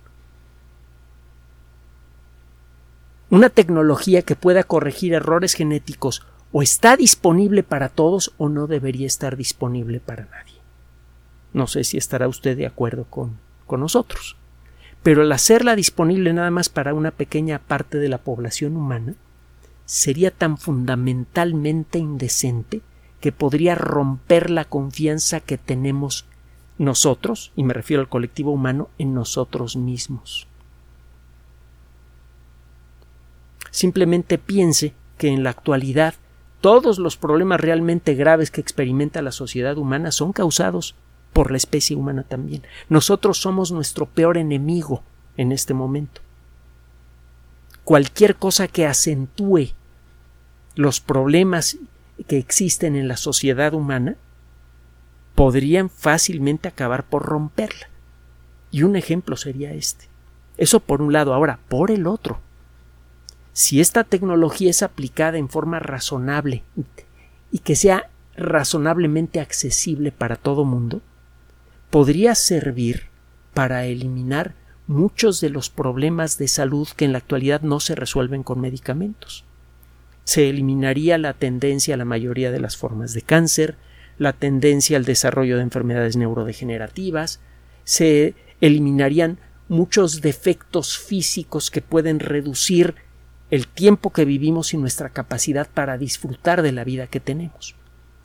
Una 3.31 3.49
tecnología 3.49 4.21
que 4.21 4.35
pueda 4.35 4.61
corregir 4.61 5.15
errores 5.15 5.55
genéticos 5.55 6.27
o 6.51 6.61
está 6.61 6.95
disponible 6.95 7.63
para 7.63 7.89
todos 7.89 8.35
o 8.37 8.47
no 8.47 8.67
debería 8.67 9.07
estar 9.07 9.35
disponible 9.35 9.99
para 9.99 10.25
nadie. 10.25 10.59
No 11.51 11.65
sé 11.65 11.83
si 11.83 11.97
estará 11.97 12.27
usted 12.27 12.55
de 12.55 12.67
acuerdo 12.67 13.05
con, 13.05 13.39
con 13.65 13.79
nosotros. 13.79 14.37
Pero 15.01 15.23
el 15.23 15.31
hacerla 15.31 15.75
disponible 15.75 16.33
nada 16.33 16.51
más 16.51 16.69
para 16.69 16.93
una 16.93 17.09
pequeña 17.09 17.57
parte 17.57 17.97
de 17.97 18.09
la 18.09 18.19
población 18.19 18.77
humana 18.77 19.15
sería 19.87 20.29
tan 20.29 20.59
fundamentalmente 20.59 21.97
indecente 21.97 22.83
que 23.25 23.31
podría 23.31 23.73
romper 23.73 24.51
la 24.51 24.65
confianza 24.65 25.39
que 25.39 25.57
tenemos 25.57 26.27
nosotros, 26.77 27.51
y 27.55 27.63
me 27.63 27.73
refiero 27.73 28.01
al 28.01 28.07
colectivo 28.07 28.51
humano, 28.51 28.89
en 28.99 29.15
nosotros 29.15 29.75
mismos. 29.77 30.47
Simplemente 33.71 34.37
piense 34.37 34.93
que 35.17 35.29
en 35.29 35.41
la 35.41 35.49
actualidad 35.49 36.13
todos 36.61 36.99
los 36.99 37.17
problemas 37.17 37.59
realmente 37.59 38.13
graves 38.13 38.51
que 38.51 38.61
experimenta 38.61 39.23
la 39.23 39.31
sociedad 39.31 39.75
humana 39.79 40.11
son 40.11 40.31
causados 40.31 40.93
por 41.33 41.49
la 41.49 41.57
especie 41.57 41.95
humana 41.95 42.21
también. 42.21 42.61
Nosotros 42.89 43.39
somos 43.39 43.71
nuestro 43.71 44.05
peor 44.05 44.37
enemigo 44.37 45.01
en 45.35 45.51
este 45.51 45.73
momento. 45.73 46.21
Cualquier 47.83 48.35
cosa 48.35 48.67
que 48.67 48.85
acentúe 48.85 49.69
los 50.75 50.99
problemas 50.99 51.79
que 52.23 52.37
existen 52.37 52.95
en 52.95 53.07
la 53.07 53.17
sociedad 53.17 53.73
humana 53.73 54.15
podrían 55.35 55.89
fácilmente 55.89 56.67
acabar 56.67 57.03
por 57.03 57.23
romperla. 57.23 57.89
Y 58.71 58.83
un 58.83 58.95
ejemplo 58.95 59.35
sería 59.35 59.73
este. 59.73 60.07
Eso 60.57 60.79
por 60.79 61.01
un 61.01 61.13
lado. 61.13 61.33
Ahora, 61.33 61.59
por 61.67 61.91
el 61.91 62.07
otro. 62.07 62.39
Si 63.53 63.79
esta 63.79 64.03
tecnología 64.03 64.69
es 64.69 64.83
aplicada 64.83 65.37
en 65.37 65.49
forma 65.49 65.79
razonable 65.79 66.63
y 67.51 67.59
que 67.59 67.75
sea 67.75 68.09
razonablemente 68.35 69.39
accesible 69.39 70.11
para 70.11 70.35
todo 70.35 70.65
mundo, 70.65 71.01
podría 71.89 72.35
servir 72.35 73.07
para 73.53 73.85
eliminar 73.85 74.55
muchos 74.87 75.39
de 75.39 75.49
los 75.49 75.69
problemas 75.69 76.37
de 76.37 76.49
salud 76.49 76.87
que 76.95 77.05
en 77.05 77.13
la 77.13 77.19
actualidad 77.19 77.61
no 77.61 77.79
se 77.79 77.95
resuelven 77.95 78.43
con 78.43 78.59
medicamentos. 78.59 79.45
Se 80.25 80.49
eliminaría 80.49 81.17
la 81.17 81.33
tendencia 81.33 81.95
a 81.95 81.97
la 81.97 82.05
mayoría 82.05 82.51
de 82.51 82.59
las 82.59 82.77
formas 82.77 83.13
de 83.13 83.21
cáncer, 83.21 83.77
la 84.17 84.33
tendencia 84.33 84.97
al 84.97 85.05
desarrollo 85.05 85.57
de 85.57 85.63
enfermedades 85.63 86.17
neurodegenerativas, 86.17 87.39
se 87.83 88.35
eliminarían 88.61 89.39
muchos 89.67 90.21
defectos 90.21 90.97
físicos 90.97 91.71
que 91.71 91.81
pueden 91.81 92.19
reducir 92.19 92.95
el 93.51 93.67
tiempo 93.67 94.11
que 94.11 94.25
vivimos 94.25 94.73
y 94.73 94.77
nuestra 94.77 95.09
capacidad 95.09 95.69
para 95.69 95.97
disfrutar 95.97 96.61
de 96.61 96.71
la 96.71 96.83
vida 96.83 97.07
que 97.07 97.19
tenemos. 97.19 97.75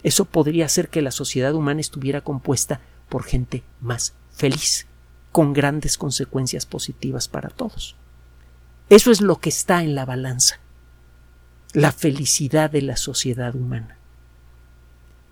Eso 0.03 0.25
podría 0.25 0.67
hacer 0.67 0.89
que 0.89 1.03
la 1.03 1.11
sociedad 1.11 1.55
humana 1.55 1.81
estuviera 1.81 2.23
compuesta 2.23 2.81
por 3.09 3.25
gente 3.25 3.63
más 3.81 4.15
feliz, 4.31 4.87
con 5.33 5.53
grandes 5.53 5.99
consecuencias 5.99 6.65
positivas 6.65 7.29
para 7.29 7.51
todos. 7.51 7.97
Eso 8.89 9.11
es 9.11 9.21
lo 9.21 9.37
que 9.37 9.51
está 9.51 9.83
en 9.83 9.95
la 9.95 10.07
balanza, 10.07 10.59
la 11.73 11.93
felicidad 11.93 12.71
de 12.71 12.83
la 12.83 12.97
sociedad 12.97 13.55
humana. 13.55 13.97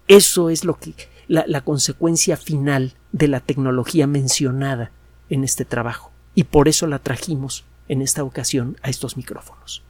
Eso 0.06 0.50
es 0.50 0.64
lo 0.64 0.78
que 0.78 0.94
la, 1.26 1.44
la 1.46 1.60
consecuencia 1.60 2.36
final 2.36 2.94
de 3.12 3.28
la 3.28 3.40
tecnología 3.40 4.06
mencionada 4.06 4.90
en 5.28 5.44
este 5.44 5.64
trabajo 5.64 6.12
y 6.34 6.44
por 6.44 6.68
eso 6.68 6.86
la 6.86 6.98
trajimos 6.98 7.64
en 7.88 8.02
esta 8.02 8.22
ocasión 8.22 8.76
a 8.82 8.90
estos 8.90 9.16
micrófonos. 9.16 9.82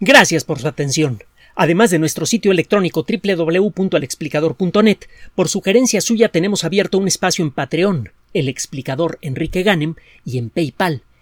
Gracias 0.00 0.44
por 0.44 0.58
su 0.58 0.68
atención. 0.68 1.22
Además 1.54 1.90
de 1.90 1.98
nuestro 1.98 2.26
sitio 2.26 2.50
electrónico 2.50 3.06
www.alexplicador.net, 3.06 4.98
por 5.34 5.48
sugerencia 5.48 6.00
suya 6.00 6.28
tenemos 6.30 6.64
abierto 6.64 6.98
un 6.98 7.06
espacio 7.08 7.44
en 7.44 7.50
Patreon, 7.50 8.10
el 8.32 8.48
explicador 8.48 9.18
Enrique 9.20 9.62
Ganem, 9.62 9.94
y 10.24 10.38
en 10.38 10.50
PayPal, 10.50 11.02